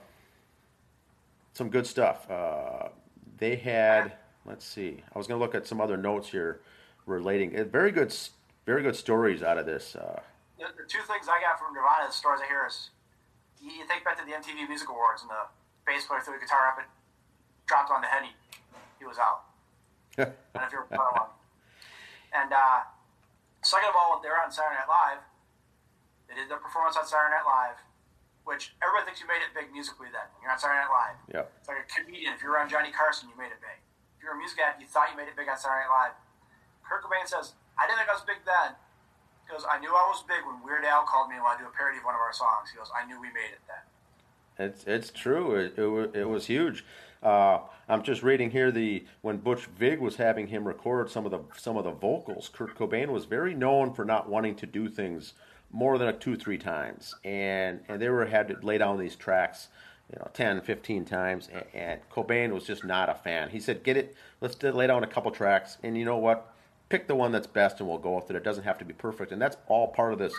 [1.58, 2.30] some good stuff.
[2.30, 2.88] Uh,
[3.36, 4.12] they had,
[4.46, 6.60] let's see, I was going to look at some other notes here
[7.04, 7.58] relating.
[7.58, 8.14] Uh, very good,
[8.64, 9.96] very good stories out of this.
[9.96, 10.20] Uh.
[10.56, 12.90] the, the two things I got from Nirvana, the stories I hear is
[13.60, 15.50] you think back to the MTV Music Awards and the
[15.84, 16.86] bass player threw the guitar up and
[17.66, 18.22] dropped on the head.
[19.02, 19.50] He, was out.
[20.16, 21.26] and if you're one.
[22.30, 22.86] And uh,
[23.66, 25.22] second of all, they were on Saturday Night Live.
[26.30, 27.78] They did their performance on Saturday Night Live,
[28.48, 30.08] which everybody thinks you made it big musically.
[30.08, 31.18] Then you're on Saturday Night Live.
[31.28, 31.60] Yeah.
[31.60, 32.32] It's like a comedian.
[32.32, 33.76] If you're around Johnny Carson, you made it big.
[34.16, 36.16] If you're a music act, you thought you made it big on Saturday Night Live.
[36.80, 38.72] Kurt Cobain says, "I didn't think I was big then."
[39.44, 41.68] He goes, "I knew I was big when Weird Al called me and wanted to
[41.68, 43.60] do a parody of one of our songs." He goes, "I knew we made it
[43.68, 43.84] then."
[44.58, 45.54] It's it's true.
[45.54, 46.88] It it, it was huge.
[47.22, 51.30] Uh, I'm just reading here the when Butch Vig was having him record some of
[51.30, 52.48] the some of the vocals.
[52.48, 55.34] Kurt Cobain was very known for not wanting to do things
[55.70, 59.16] more than a two three times, and and they were had to lay down these
[59.16, 59.68] tracks.
[60.10, 63.50] You know, 10, 15 times, and, and Cobain was just not a fan.
[63.50, 66.50] He said, "Get it, let's lay down a couple tracks, and you know what?
[66.88, 68.36] Pick the one that's best, and we'll go with it.
[68.36, 70.32] It doesn't have to be perfect, and that's all part of this,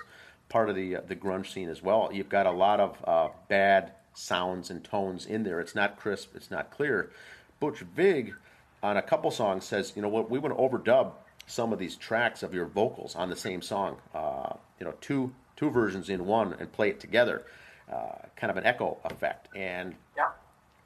[0.50, 2.10] part of the uh, the grunge scene as well.
[2.12, 5.60] You've got a lot of uh, bad sounds and tones in there.
[5.60, 7.12] It's not crisp, it's not clear.
[7.60, 8.34] Butch Vig,
[8.82, 11.12] on a couple songs, says, you know what, we want to overdub
[11.50, 13.98] some of these tracks of your vocals on the same song.
[14.14, 17.46] Uh, you know, two two versions in one and play it together,
[17.92, 19.50] uh, kind of an echo effect.
[19.56, 20.30] And yeah.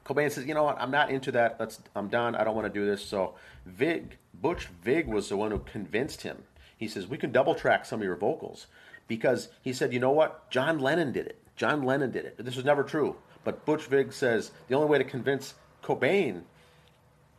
[0.04, 1.56] Cobain says, you know what, I'm not into that.
[1.60, 2.34] Let's, I'm done.
[2.34, 3.04] I don't want to do this.
[3.04, 3.34] So
[3.66, 6.42] Vig, Butch Vig was the one who convinced him.
[6.76, 8.66] He says, we can double track some of your vocals
[9.06, 11.38] because he said, you know what, John Lennon did it.
[11.56, 12.44] John Lennon did it.
[12.44, 13.16] This was never true.
[13.44, 15.54] But Butch Vig says the only way to convince
[15.84, 16.42] Cobain.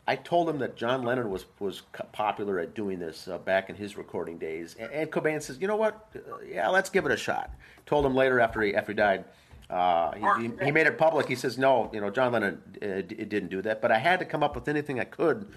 [0.08, 1.82] I told him that John Lennon was was
[2.12, 5.68] popular at doing this uh, back in his recording days, and, and, Cobain says, "You
[5.68, 6.10] know what?
[6.16, 7.52] Uh, yeah, let's give it a shot."
[7.86, 9.26] Told him later after he after he died,
[9.70, 11.28] uh, he, he, made it public.
[11.28, 14.20] He says, "No, you know, John Lennon uh, d- didn't do that." But I had
[14.20, 15.48] to come up with anything I could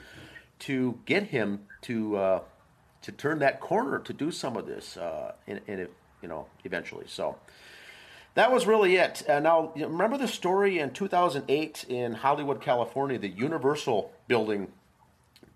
[0.61, 2.41] to get him to uh,
[3.03, 4.97] to turn that corner to do some of this,
[5.47, 5.93] in, in it,
[6.23, 7.05] you know, eventually.
[7.07, 7.37] So
[8.35, 9.29] that was really it.
[9.29, 13.19] Uh, now, remember the story in 2008 in Hollywood, California?
[13.19, 14.69] The Universal building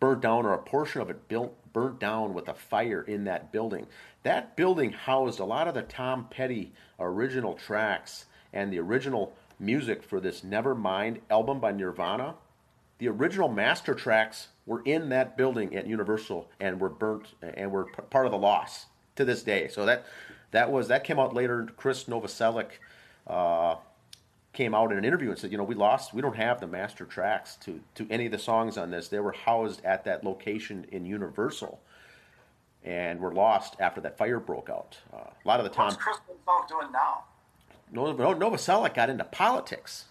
[0.01, 3.53] burnt down, or a portion of it built, burnt down with a fire in that
[3.53, 3.87] building.
[4.25, 10.03] That building housed a lot of the Tom Petty original tracks and the original music
[10.03, 12.35] for this Nevermind album by Nirvana.
[12.99, 17.87] the original master tracks were in that building at Universal and were burnt and were
[18.11, 19.67] part of the loss to this day.
[19.69, 20.07] So that
[20.53, 21.69] that was that came out later.
[21.77, 22.69] Chris Novoselic
[23.27, 23.77] uh,
[24.53, 26.67] came out in an interview and said, you know, we lost, we don't have the
[26.67, 29.09] master tracks to to any of the songs on this.
[29.09, 31.81] They were housed at that location in Universal.
[32.85, 34.99] And were lost after that fire broke out.
[35.13, 37.25] Uh, a lot of the time, What's Chris Novoselic doing now?
[37.93, 40.07] Nov- Novoselic got into politics,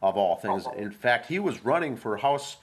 [0.00, 0.64] of all things.
[0.66, 0.72] Oh.
[0.72, 2.56] In fact, he was running for House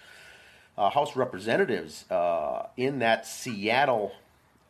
[0.79, 4.13] uh, House Representatives uh, in that Seattle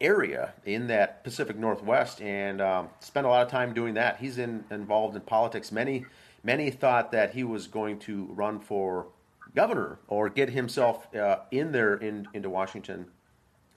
[0.01, 4.17] area, in that Pacific Northwest, and um, spent a lot of time doing that.
[4.19, 5.71] He's in, involved in politics.
[5.71, 6.05] Many
[6.43, 9.07] many thought that he was going to run for
[9.55, 13.05] governor or get himself uh, in there in into Washington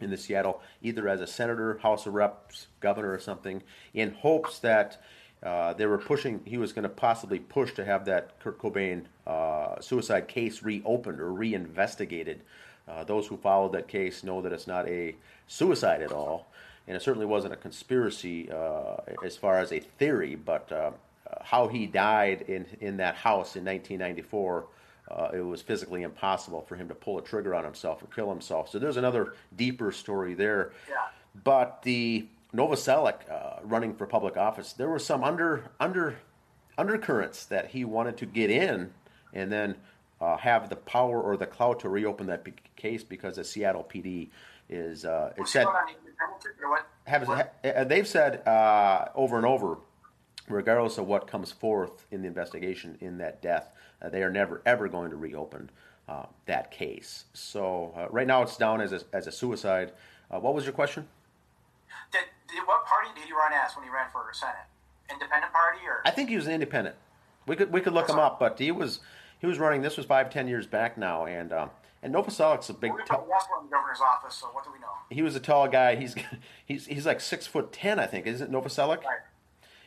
[0.00, 3.62] in the Seattle, either as a senator, House of Reps, governor, or something,
[3.92, 5.00] in hopes that
[5.42, 6.40] uh, they were pushing.
[6.44, 11.20] He was going to possibly push to have that Kurt Cobain uh, suicide case reopened
[11.20, 12.42] or reinvestigated.
[12.88, 15.14] Uh, those who followed that case know that it's not a
[15.46, 16.46] suicide at all,
[16.86, 20.34] and it certainly wasn't a conspiracy uh, as far as a theory.
[20.34, 20.90] But uh,
[21.42, 24.66] how he died in in that house in 1994
[25.10, 28.30] uh, it was physically impossible for him to pull a trigger on himself or kill
[28.30, 28.70] himself.
[28.70, 30.72] So there's another deeper story there.
[30.88, 30.96] Yeah.
[31.42, 36.16] But the Novoselic uh, running for public office, there were some under under
[36.78, 38.92] undercurrents that he wanted to get in
[39.32, 39.76] and then
[40.24, 43.84] uh, have the power or the clout to reopen that be- case because the Seattle
[43.84, 44.28] PD
[44.70, 46.86] is uh, it said going on the independent ticket or what?
[47.04, 49.76] have, ha- they've said uh, over and over,
[50.48, 53.70] regardless of what comes forth in the investigation in that death,
[54.00, 55.68] uh, they are never ever going to reopen
[56.08, 57.24] uh, that case.
[57.34, 59.92] So uh, right now it's down as a, as a suicide.
[60.30, 61.06] Uh, what was your question?
[62.12, 64.56] Did, did, what party did he run as when he ran for Senate?
[65.10, 66.00] Independent party or?
[66.06, 66.96] I think he was an independent.
[67.46, 69.00] We could we could look him up, but he was
[69.40, 69.82] he was running.
[69.82, 71.70] This was five ten years back now, and um,
[72.02, 72.92] and Novoselic's a big.
[72.92, 74.86] we t- put in the governor's office, so what do we know?
[75.10, 75.96] he was a tall guy.
[75.96, 76.14] He's
[76.66, 78.26] he's he's like six foot ten, I think.
[78.26, 79.02] Isn't Novoselic?
[79.04, 79.18] Right.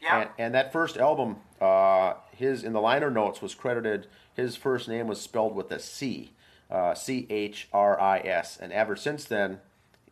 [0.02, 0.22] Yeah.
[0.22, 4.08] And, and that first album, uh, his in the liner notes was credited.
[4.34, 6.32] His first name was spelled with a C,
[6.70, 9.60] uh, C H R I S, and ever since then,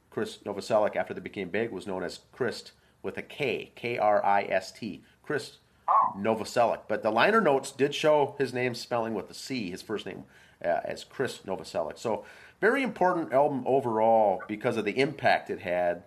[0.10, 2.72] Chris Novoselic, after they became big, was known as Christ
[3.04, 5.58] with a K, K R I S T, Chris
[5.88, 6.14] Oh.
[6.18, 6.82] Novoselic.
[6.88, 10.24] But the liner notes did show his name spelling with a C, his first name
[10.64, 11.98] uh, as Chris Novoselic.
[11.98, 12.26] So
[12.62, 16.04] very important album overall because of the impact it had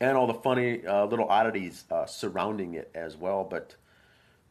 [0.00, 3.44] and all the funny uh, little oddities uh, surrounding it as well.
[3.44, 3.76] But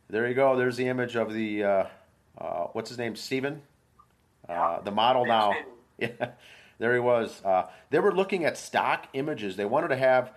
[0.09, 0.55] there you go.
[0.55, 1.83] There's the image of the uh,
[2.37, 3.61] uh, what's his name, Steven?
[4.47, 5.53] Uh, the model now.
[5.99, 6.31] Yeah,
[6.79, 7.43] there he was.
[7.45, 9.55] Uh, they were looking at stock images.
[9.55, 10.31] They wanted to have,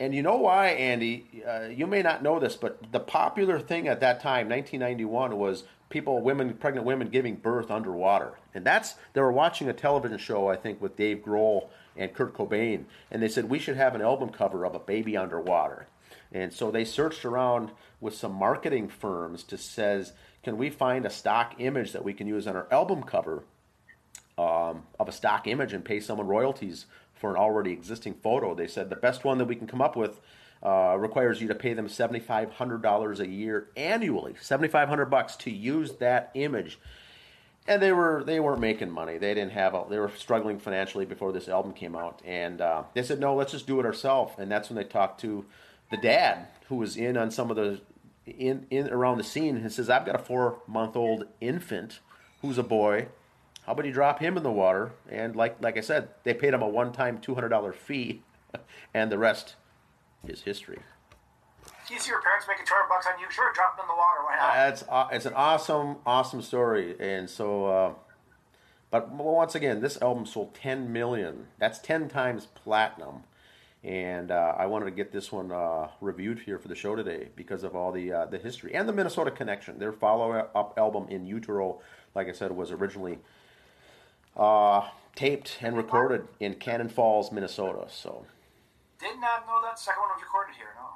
[0.00, 1.26] and you know why, Andy?
[1.46, 5.64] Uh, you may not know this, but the popular thing at that time, 1991, was
[5.90, 10.48] people, women, pregnant women giving birth underwater, and that's they were watching a television show,
[10.48, 14.02] I think, with Dave Grohl and Kurt Cobain, and they said we should have an
[14.02, 15.86] album cover of a baby underwater.
[16.30, 17.70] And so they searched around
[18.00, 22.26] with some marketing firms to says, can we find a stock image that we can
[22.26, 23.44] use on our album cover
[24.36, 26.86] um, of a stock image and pay someone royalties
[27.18, 28.54] for an already existing photo?
[28.54, 30.20] They said the best one that we can come up with
[30.62, 34.88] uh, requires you to pay them seventy five hundred dollars a year annually, seventy five
[34.88, 36.78] hundred bucks to use that image.
[37.66, 39.18] And they were they weren't making money.
[39.18, 42.22] They didn't have a, they were struggling financially before this album came out.
[42.24, 44.32] And uh, they said no, let's just do it ourselves.
[44.38, 45.44] And that's when they talked to
[45.90, 47.80] the dad who was in on some of the
[48.26, 52.00] in in around the scene and says I've got a four month old infant
[52.42, 53.08] who's a boy.
[53.68, 54.92] How about you drop him in the water?
[55.10, 58.22] And like like I said, they paid him a one time two hundred dollar fee,
[58.94, 59.56] and the rest
[60.26, 60.78] is history.
[61.90, 63.26] You see your parents making 200 bucks on you?
[63.30, 64.24] Sure, drop them in the water.
[64.24, 64.54] Why not?
[64.54, 67.66] That's uh, it's an awesome awesome story, and so.
[67.66, 67.92] Uh,
[68.90, 71.48] but once again, this album sold 10 million.
[71.58, 73.24] That's 10 times platinum.
[73.84, 77.28] And uh, I wanted to get this one uh, reviewed here for the show today
[77.36, 79.78] because of all the uh, the history and the Minnesota connection.
[79.78, 81.82] Their follow up album in utero,
[82.14, 83.18] like I said, was originally
[84.38, 87.86] uh, taped and recorded in Cannon Falls, Minnesota.
[87.90, 88.24] So,
[89.00, 90.68] Did not know that second one was recorded here.
[90.76, 90.88] No.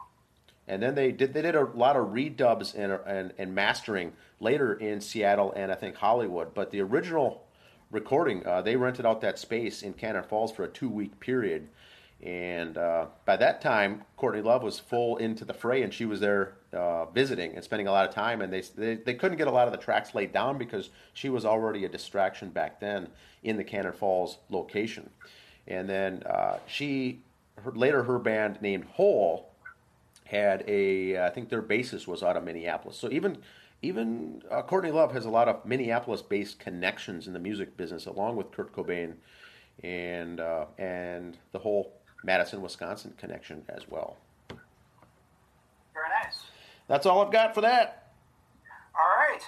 [0.73, 4.75] and then they did they did a lot of redubs and and, and mastering later
[4.75, 6.55] in Seattle and I think Hollywood.
[6.55, 7.45] But the original
[7.91, 11.69] recording, uh, they rented out that space in Cannon Falls for a two week period.
[12.23, 16.21] And uh, by that time, Courtney Love was full into the fray, and she was
[16.21, 18.43] there uh, visiting and spending a lot of time.
[18.43, 21.29] And they, they, they couldn't get a lot of the tracks laid down because she
[21.29, 23.09] was already a distraction back then
[23.43, 25.11] in the Cannon Falls location.
[25.67, 27.23] And then uh, she
[27.63, 29.51] her, later her band named Hole
[30.25, 32.97] had a I think their basis was out of Minneapolis.
[32.97, 33.39] So even
[33.83, 38.37] even uh, Courtney Love has a lot of Minneapolis-based connections in the music business, along
[38.37, 39.15] with Kurt Cobain
[39.83, 41.93] and uh, and the whole
[42.25, 44.17] Madison, Wisconsin connection as well.
[44.49, 46.45] Very nice.
[46.89, 48.13] That's all I've got for that.
[48.95, 49.43] All right.